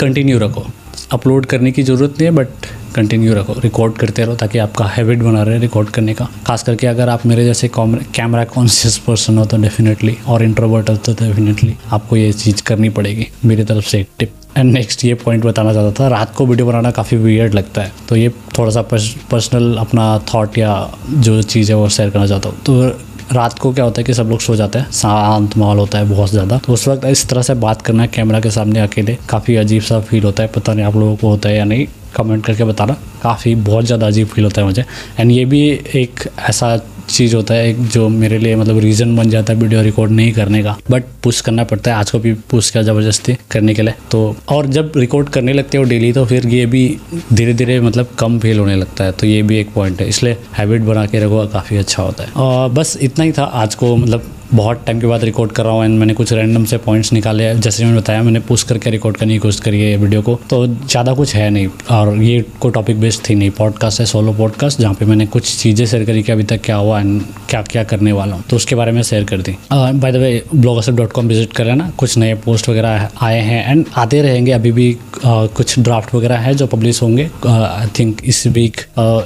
कंटिन्यू 0.00 0.38
रखो। 0.38 0.66
अपलोड 1.12 1.46
करने 1.46 1.72
की 1.72 1.82
ज़रूरत 1.82 2.14
नहीं 2.18 2.24
है 2.24 2.30
बट 2.30 2.48
कंटिन्यू 2.96 3.34
रखो 3.34 3.54
रिकॉर्ड 3.60 3.96
करते 3.98 4.24
रहो 4.24 4.34
ताकि 4.36 4.58
आपका 4.58 4.84
हैबिट 4.86 5.22
बना 5.22 5.42
रहे 5.42 5.58
रिकॉर्ड 5.58 5.90
करने 5.90 6.14
का। 6.14 6.28
खास 6.46 6.62
करके 6.62 6.86
अगर 6.86 7.08
आप 7.08 7.26
मेरे 7.26 7.44
जैसे 7.44 7.70
कैमरा 7.70 8.44
कॉन्शियस 8.46 8.98
पर्सन 9.06 9.38
हो 9.38 9.44
तो 9.44 9.56
डेफिनेटली 9.58 10.16
और 10.28 10.42
इंट्रोवर्ट 10.42 10.90
हो 10.90 10.96
तो 10.98 11.12
डेफिनेटली 11.16 11.76
आपको 11.92 12.16
ये 12.16 12.32
चीज़ 12.34 12.62
करनी 12.62 12.88
पड़ेगी। 12.90 13.26
मेरी 13.44 13.64
तरफ़ 13.64 13.86
से 13.86 14.00
एक 14.00 14.08
टिप 14.18 14.32
एंड 14.56 14.72
नेक्स्ट 14.72 15.04
ये 15.04 15.14
पॉइंट 15.16 15.44
बताना 15.44 15.72
चाहता 15.72 15.90
था, 16.00 16.08
रात 16.08 16.34
को 16.34 16.46
वीडियो 16.46 16.66
बनाना 16.66 16.90
काफ़ी 16.90 17.16
वियर्ड 17.16 17.54
लगता 17.54 17.82
है। 17.82 17.92
तो 18.08 18.16
ये 18.16 18.28
थोड़ा 18.58 18.70
सा 18.70 18.82
पर्सनल 18.82 19.76
अपना 19.78 20.06
थॉट 20.32 20.58
या 20.58 20.72
जो 21.08 21.42
चीज़ 21.44 21.72
है 21.72 21.76
वो 21.76 21.88
शेयर 21.88 22.10
करना 22.10 22.26
चाहता 22.26 22.48
हूँ। 22.48 22.62
तो 22.66 22.82
रात 23.32 23.58
को 23.58 23.72
क्या 23.72 23.84
होता 23.84 24.00
है 24.00 24.04
कि 24.04 24.14
सब 24.14 24.28
लोग 24.28 24.40
सो 24.40 24.54
जाते 24.56 24.78
हैं, 24.78 24.90
शांत 24.92 25.56
माहौल 25.58 25.78
होता 25.78 25.98
है 25.98 26.08
बहुत 26.08 26.30
ज़्यादा। 26.30 26.58
तो 26.58 26.72
उस 26.72 26.86
वक्त 26.88 27.04
इस 27.06 27.28
तरह 27.28 27.42
से 27.42 27.54
बात 27.56 27.82
करना 27.82 28.06
कैमरा 28.08 28.40
के 28.40 28.50
सामने 28.50 28.80
अकेले 28.80 29.16
काफ़ी 29.28 29.56
अजीब 29.56 29.82
सा 29.82 30.00
फील 30.00 30.24
होता 30.24 30.42
है, 30.42 30.48
पता 30.48 30.74
नहीं 30.74 30.86
आप 30.86 30.96
लोगों 30.96 31.16
को 31.16 31.28
होता 31.28 31.48
है 31.48 31.56
या 31.56 31.64
नहीं। 31.64 31.86
कमेंट 32.16 32.44
करके 32.46 32.64
बताना। 32.64 32.96
काफ़ी 33.22 33.54
बहुत 33.54 33.84
ज़्यादा 33.84 34.06
अजीब 34.06 34.26
फील 34.26 34.44
होता 34.44 34.60
है 34.60 34.66
मुझे। 34.66 34.84
एंड 35.20 35.30
ये 35.30 35.44
भी 35.44 35.68
एक 35.94 36.28
ऐसा 36.48 36.76
चीज़ 37.08 37.34
होता 37.36 37.54
है, 37.54 37.68
एक 37.70 37.80
जो 37.86 38.08
मेरे 38.08 38.38
लिए 38.38 38.54
मतलब 38.56 38.78
रीज़न 38.78 39.14
बन 39.16 39.28
जाता 39.30 39.52
है 39.52 39.58
वीडियो 39.58 39.82
रिकॉर्ड 39.82 40.12
नहीं 40.12 40.32
करने 40.32 40.62
का। 40.62 40.76
बट 40.90 41.04
पुश 41.22 41.40
करना 41.40 41.64
पड़ता 41.64 41.90
है, 41.90 41.96
आज 41.96 42.10
को 42.10 42.18
भी 42.18 42.32
पुश 42.50 42.70
किया 42.70 42.82
ज़बरदस्ती 42.82 43.36
करने 43.50 43.74
के 43.74 43.82
लिए। 43.82 43.94
तो 44.10 44.36
और 44.48 44.66
जब 44.66 44.92
रिकॉर्ड 44.96 45.28
करने 45.28 45.52
लगते 45.52 45.78
हो 45.78 45.84
डेली 45.84 46.12
तो 46.12 46.24
फिर 46.26 46.46
ये 46.48 46.64
भी 46.66 46.86
धीरे 47.32 47.54
धीरे 47.54 47.80
मतलब 47.80 48.08
कम 48.18 48.38
फील 48.38 48.58
होने 48.58 48.76
लगता 48.76 49.04
है। 49.04 49.12
तो 49.12 49.26
ये 49.26 49.42
भी 49.42 49.58
एक 49.58 49.72
पॉइंट 49.74 50.00
है। 50.00 50.08
इसलिए 50.08 50.36
हैबिट 50.56 50.82
बना 50.82 51.06
के 51.06 51.24
रखो, 51.24 51.46
काफ़ी 51.46 51.76
अच्छा 51.76 52.02
होता 52.02 52.24
है। 52.24 52.32
और 52.32 52.68
बस 52.70 52.96
इतना 53.02 53.24
ही 53.24 53.32
था 53.32 53.44
आज 53.44 53.74
को 53.74 53.96
मतलब 53.96 54.32
बहुत 54.54 54.82
टाइम 54.86 55.00
के 55.00 55.06
बाद 55.06 55.24
रिकॉर्ड 55.24 55.52
कर 55.52 55.64
रहा 55.64 55.72
हूँ 55.72 55.84
एंड 55.84 55.98
मैंने 55.98 56.14
कुछ 56.14 56.32
रैंडम 56.32 56.64
से 56.64 56.76
पॉइंट्स 56.78 57.12
निकाले 57.12 57.54
जैसे 57.56 57.84
मैंने 57.84 57.96
बताया, 57.98 58.22
मैंने 58.22 58.40
पुश 58.42 58.62
करके 58.62 58.90
रिकॉर्ड 58.90 59.16
करने 59.16 59.32
की 59.32 59.38
कोशिश 59.38 59.60
करी 59.60 59.80
है 59.80 59.96
वीडियो 59.96 60.22
को। 60.22 60.34
तो 60.50 60.66
ज़्यादा 60.66 61.14
कुछ 61.14 61.34
है 61.34 61.48
नहीं 61.50 61.68
और 61.90 62.14
ये 62.22 62.44
कोई 62.60 62.72
टॉपिक 62.72 63.00
बेस्ड 63.00 63.28
थी 63.28 63.34
नहीं। 63.34 63.50
पॉडकास्ट 63.58 64.00
है 64.00 64.06
सोलो 64.06 64.32
पॉडकास्ट 64.34 64.80
जहाँ 64.80 64.94
पे 64.94 65.04
मैंने 65.04 65.26
कुछ 65.26 65.56
चीज़ें 65.56 65.84
शेयर 65.86 66.04
करी 66.04 66.22
कि 66.22 66.32
अभी 66.32 66.44
तक 66.44 66.60
क्या 66.64 66.76
हुआ 66.76 67.00
एंड 67.00 67.22
क्या 67.50 67.62
क्या 67.62 67.84
करने 67.84 68.12
वाला 68.12 68.36
हूँ। 68.36 68.44
तो 68.50 68.56
उसके 68.56 68.74
बारे 68.74 68.92
में 68.92 69.02
शेयर 69.02 69.24
कर 69.24 69.40
दी। 69.40 69.56
बाय 69.72 70.12
द 70.12 70.16
वे 70.16 70.42
ब्लॉगसप 70.54 70.94
डॉट 70.94 71.12
कॉम 71.12 71.28
विज़िट 71.28 71.52
कर 71.52 71.64
लेना 71.64 71.90
कुछ 71.98 72.16
नए 72.18 72.34
पोस्ट 72.44 72.68
वगैरह 72.68 73.08
आए 73.22 73.40
हैं 73.40 73.70
एंड 73.70 73.84
आते 73.96 74.22
रहेंगे। 74.22 74.52
अभी 74.52 74.72
भी 74.72 74.96
कुछ 75.24 75.78
ड्राफ्ट 75.78 76.14
वगैरह 76.14 76.38
है 76.38 76.54
जो 76.54 76.66
पब्लिश 76.66 77.02
होंगे। 77.02 77.28
आई 77.46 77.86
थिंक 77.98 78.20
इस 78.24 78.46
वीक 78.48 78.80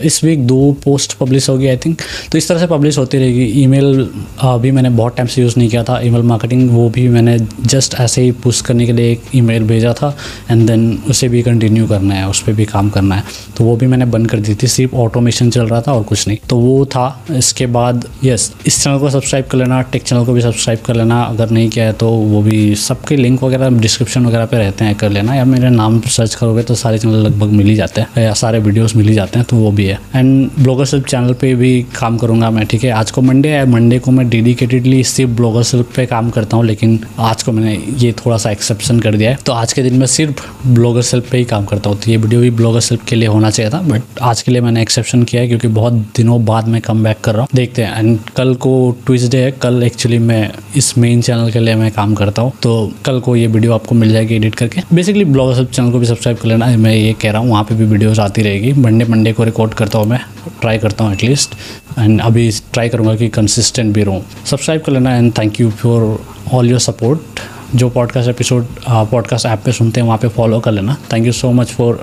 इस 0.04 0.22
वीक 0.24 0.46
दो 0.46 0.60
पोस्ट 0.84 1.16
पब्लिश 1.18 1.48
होगी 1.48 1.66
आई 1.68 1.76
थिंक 1.76 2.00
तो 2.32 2.38
इस 2.38 2.48
तरह 2.48 2.58
से 2.58 2.66
पब्लिश 2.66 2.98
होती 2.98 3.18
रहेगी। 3.18 3.44
ईमेल 3.62 4.08
भी 4.44 4.70
मैंने 4.70 4.90
बहुत 4.90 5.09
टाइम 5.16 5.28
से 5.28 5.42
यूज़ 5.42 5.54
नहीं 5.58 5.68
किया 5.68 5.82
था 5.84 5.98
ईमेल 6.00 6.22
मार्केटिंग 6.24 6.70
वो 6.70 6.88
भी 6.90 7.06
मैंने 7.08 7.38
जस्ट 7.38 7.94
ऐसे 8.00 8.22
ही 8.22 8.30
पुश 8.42 8.60
करने 8.60 8.86
के 8.86 8.92
लिए 8.92 9.10
एक 9.12 9.22
ईमेल 9.34 9.64
भेजा 9.66 9.92
था 9.92 10.14
एंड 10.50 10.66
देन 10.66 10.90
उसे 11.10 11.28
भी 11.28 11.42
कंटिन्यू 11.42 11.86
करना 11.86 12.14
है, 12.14 12.28
उस 12.28 12.42
पर 12.42 12.52
भी 12.52 12.64
काम 12.66 12.90
करना 12.90 13.14
है। 13.14 13.24
तो 13.56 13.64
वो 13.64 13.76
भी 13.76 13.86
मैंने 13.86 14.04
बंद 14.06 14.30
कर 14.30 14.40
दी 14.40 14.54
थी, 14.54 14.66
सिर्फ़ 14.66 14.94
ऑटोमेशन 14.96 15.50
चल 15.50 15.66
रहा 15.66 15.80
था 15.80 15.92
और 15.92 16.02
कुछ 16.02 16.26
नहीं। 16.28 16.38
तो 16.48 16.56
वो 16.58 16.84
था, 16.86 17.24
इसके 17.30 17.66
बाद 17.68 18.04
यस 18.24 18.52
इस 18.66 18.82
चैनल 18.82 18.98
को 18.98 19.10
सब्सक्राइब 19.10 19.46
कर 19.46 19.58
लेना 19.58 19.80
टेक 19.82 20.02
चैनल 20.02 20.24
को 20.24 20.32
भी 20.32 20.40
सब्सक्राइब 20.40 20.78
कर 20.86 20.96
लेना, 20.96 21.22
अगर 21.22 21.50
नहीं 21.50 21.68
किया 21.68 21.84
है 21.84 21.92
तो 21.94 22.10
वो 22.10 22.42
भी 22.42 22.74
सबके 22.78 23.16
लिंक 23.16 23.42
वगैरह 23.42 23.78
डिस्क्रिप्शन 23.80 24.26
वगैरह 24.26 24.46
पे 24.46 24.58
रहते 24.58 24.84
हैं, 24.84 24.94
कर 24.94 25.10
लेना, 25.10 25.34
या 25.34 25.44
मेरे 25.44 25.70
नाम 25.70 26.00
सर्च 26.00 26.34
करोगे 26.34 26.62
तो 26.62 26.74
सारे 26.76 26.98
चैनल 26.98 27.16
लगभग 27.16 27.52
मिल 27.52 27.66
ही 27.66 27.74
जाते 27.74 28.00
हैं, 28.00 28.22
या 28.22 28.32
सारे 28.34 28.58
वीडियोस 28.60 28.96
मिल 28.96 29.08
ही 29.08 29.14
जाते 29.14 29.38
हैं 29.38 29.46
तो 29.50 29.56
वो 29.56 29.70
भी 29.72 29.86
है। 29.86 29.98
एंड 30.14 30.50
ब्लॉगर 30.58 30.84
सिर्फ़ 30.86 31.06
चैनल 31.06 31.32
पे 31.40 31.54
भी 31.54 31.70
काम 31.98 32.16
करूँगा 32.18 32.50
मैं, 32.50 32.66
ठीक 32.66 32.84
है? 32.84 32.90
आज 32.92 33.10
को 33.10 33.22
मंडे 33.22 33.48
है 33.48 33.64
मंडे 33.70 33.98
को 33.98 34.10
मैं 34.10 34.28
डेडिकेटेडली 34.30 34.99
सिर्फ़ 35.04 35.30
ब्लॉगर 35.32 35.62
सिर्फ़ 35.62 35.86
पे 35.96 36.04
काम 36.06 36.30
करता 36.30 36.56
हूँ, 36.56 36.64
लेकिन 36.64 36.98
आज 37.20 37.42
को 37.42 37.52
मैंने 37.52 37.74
ये 37.98 38.12
थोड़ा 38.16 38.36
सा 38.36 38.50
एक्सेप्शन 38.50 39.00
कर 39.00 39.16
दिया 39.16 39.30
है। 39.30 39.38
तो 39.46 39.52
आज 39.52 39.72
के 39.72 39.82
दिन 39.82 39.94
मैं 39.94 40.06
सिर्फ़ 40.08 40.42
ब्लॉगर 40.66 41.02
सेल्फ 41.02 41.30
पे 41.30 41.38
ही 41.38 41.44
काम 41.44 41.64
करता 41.64 41.90
हूँ। 41.90 41.98
तो 41.98 42.10
ये 42.10 42.16
वीडियो 42.16 42.40
भी 42.40 42.50
ब्लॉगर 42.52 42.80
सेल्फ 42.80 43.04
के 43.08 43.16
लिए 43.16 43.28
होना 43.28 43.50
चाहिए 43.50 43.72
था 43.72 43.80
बट 43.82 44.20
आज 44.22 44.42
के 44.42 44.52
लिए 44.52 44.60
मैंने 44.60 44.82
एक्सेप्शन 44.82 45.22
किया 45.22 45.42
है, 45.42 45.48
क्योंकि 45.48 45.68
बहुत 45.70 45.92
दिनों 46.16 46.44
बाद 46.44 46.68
मैं 46.68 46.80
कम 46.80 47.02
बैक 47.04 47.20
कर 47.24 47.32
रहा 47.32 47.42
हूँ। 47.42 47.48
देखते 47.54 47.82
हैं 47.82 47.98
एंड 47.98 48.18
कल 48.36 48.54
को 48.56 48.74
ट्यूजडे 49.06 49.38
है, 49.38 49.50
कल 49.52 49.82
एक्चुअली 49.82 50.18
मैं 50.20 50.50
इस 50.76 50.96
मेन 50.98 51.22
चैनल 51.22 51.50
के 51.50 51.58
लिए 51.58 51.74
मैं 51.74 51.90
काम 51.92 52.14
करता 52.14 52.42
हूँ। 52.42 52.52
तो 52.62 52.92
कल 53.06 53.20
को 53.20 53.36
ये 53.36 53.46
वीडियो 53.48 53.72
आपको 53.74 53.94
मिल 53.94 54.12
जाएगी 54.12 54.34
एडिट 54.34 54.54
करके। 54.54 54.82
बेसिकली 54.92 55.24
ब्लॉगर 55.26 55.54
सेल्फ 55.54 55.70
चैनल 55.70 55.92
को 55.92 55.98
भी 55.98 56.06
सब्सक्राइब 56.06 56.38
कर 56.38 56.48
लेना, 56.48 56.66
मैं 56.68 56.94
ये 56.94 57.12
कह 57.12 57.30
रहा 57.30 57.42
हूँ, 57.42 57.50
वहाँ 57.50 57.64
पर 57.64 57.74
भी 57.74 57.84
वीडियोज़ 57.86 58.20
आती 58.20 58.42
रहेगी। 58.42 58.72
मंडे 58.74 59.04
मंडे 59.04 59.32
को 59.32 59.44
रिकॉर्ड 59.44 59.74
करता 59.74 59.98
हूँ 59.98 60.06
मैं 60.08 60.20
ट्राई 60.60 60.78
करता 60.78 61.04
हूँ 61.04 61.12
एटलीस्ट 61.12 61.54
एंड 61.98 62.20
अभी 62.20 62.50
ट्राई 62.72 62.88
करूँगा 62.88 63.14
कि 63.16 63.28
कंसिस्टेंट 63.30 63.92
भी 63.94 64.02
रहूँ। 64.02 64.22
सब्सक्राइब 64.46 64.82
कर 64.90 64.94
लेना 64.94 65.16
and 65.16 65.32
thank 65.38 65.60
you 65.60 65.70
for 65.70 66.24
all 66.52 66.70
your 66.70 66.80
support 66.80 67.40
जो 67.74 67.90
पॉडकास्ट 67.90 68.28
एपिसोड 68.28 68.66
पॉडकास्ट 68.88 69.46
ऐप 69.46 69.62
पे 69.64 69.72
सुनते 69.72 70.00
हैं 70.00 70.06
वहाँ 70.06 70.18
पे 70.18 70.28
फॉलो 70.28 70.60
कर 70.60 70.72
लेना. 70.72 70.96
Thank 71.12 71.26
you 71.26 71.32
so 71.32 71.52
much 71.52 71.66
for 71.66 72.00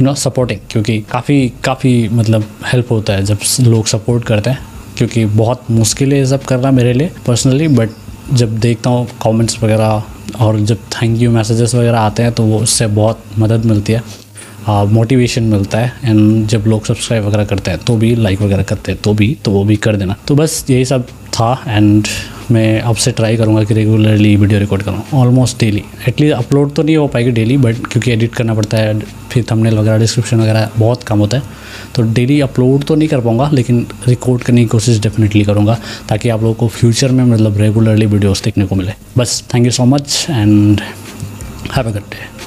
you 0.00 0.04
know 0.04 0.14
supporting 0.14 0.60
क्योंकि 0.70 1.00
काफ़ी 1.00 1.52
काफ़ी 1.64 2.08
मतलब 2.08 2.44
हेल्प 2.72 2.92
होता 2.92 3.12
है 3.12 3.24
जब 3.24 3.38
लोग 3.60 3.86
सपोर्ट 3.86 4.24
करते 4.24 4.50
हैं 4.50 4.58
क्योंकि 4.96 5.24
बहुत 5.24 5.62
मुश्किल 5.70 6.12
है 6.12 6.26
सब 6.26 6.44
करना 6.44 6.70
मेरे 6.70 6.92
लिए 6.92 7.10
पर्सनली 7.26 7.68
बट 7.68 7.90
जब 8.32 8.58
देखता 8.58 8.90
हूँ 8.90 9.08
कमेंट्स 9.22 9.62
वगैरह 9.62 10.02
और 10.40 10.60
जब 10.60 10.76
थैंक 10.76 11.20
यू 11.20 11.30
मैसेजेस 11.30 11.74
वगैरह 11.74 11.98
आते 11.98 12.22
हैं 12.22 12.32
तो 12.32 12.42
वो 12.42 12.58
उससे 12.58 12.86
बहुत 12.86 13.22
मदद 13.38 13.64
मिलती 13.64 13.92
है 13.92 14.28
मोटिवेशन 14.70 15.44
uh, 15.44 15.52
मिलता 15.52 15.78
है 15.78 15.92
एंड 16.04 16.46
जब 16.46 16.64
लोग 16.66 16.84
सब्सक्राइब 16.84 17.24
वगैरह 17.24 17.44
करते 17.44 17.70
हैं 17.70 17.80
तो 17.80 17.96
भी 17.96 18.14
लाइक 18.14 18.42
वगैरह 18.42 18.62
करते 18.62 18.92
हैं 18.92 19.00
तो 19.00 19.14
भी 19.14 19.36
तो 19.44 19.50
वो 19.50 19.64
भी 19.64 19.76
कर 19.76 19.96
देना. 19.96 20.16
तो 20.26 20.34
बस 20.34 20.66
यही 20.70 20.84
सब 20.84 21.06
था 21.06 21.64
एंड 21.68 22.06
मैं 22.50 22.80
आपसे 22.80 23.10
ट्राई 23.12 23.36
करूँगा 23.36 23.62
कि 23.64 23.74
रेगुलरली 23.74 24.34
वीडियो 24.36 24.58
रिकॉर्ड 24.60 24.82
करूँ। 24.82 25.02
Almost 25.14 25.58
daily 25.60 25.82
at least 26.08 26.34
upload 26.36 26.72
तो 26.74 26.82
नहीं 26.82 26.96
हो 26.96 27.06
पाएगी 27.08 27.30
डेली 27.30 27.56
बट 27.56 27.86
क्योंकि 27.86 28.12
एडिट 28.12 28.34
करना 28.34 28.54
पड़ता 28.54 28.76
है, 28.76 28.98
फिर 29.30 29.44
थंबनेल 29.50 29.78
वगैरह 29.78 29.98
डिस्क्रिप्शन 29.98 30.40
वगैरह 30.40 30.70
बहुत 30.78 31.02
कम 31.02 31.18
होता 31.18 31.36
है। 31.36 31.42
तो 31.94 32.02
डेली 32.12 32.40
अपलोड 32.40 32.84
तो 32.84 32.94
नहीं 32.94 33.08
कर 33.08 33.20
पाऊँगा, 33.20 33.50
लेकिन 33.52 33.86
रिकॉर्ड 34.08 34.42
करने 34.42 34.60
की 34.60 34.68
कोशिश 34.68 35.00
डेफिनेटली 35.00 35.44
करूँगा, 35.44 35.78
ताकि 36.08 36.28
आप 36.28 36.42
लोगों 36.42 36.54
को 36.54 36.68
फ्यूचर 36.68 37.10
में 37.10 37.24
मतलब 37.24 37.58
रेगुलरली 37.58 38.06
वीडियोज़ 38.06 38.42
देखने 38.44 38.66
को 38.66 38.74
मिले। 38.74 38.92
बस 39.18 39.42
thank 39.54 39.64
you 39.66 39.72
so 39.72 39.84
much 39.84 40.26
and 40.30 40.80
have 41.76 41.88
a 41.88 41.92
good 41.92 42.02
day 42.02 42.37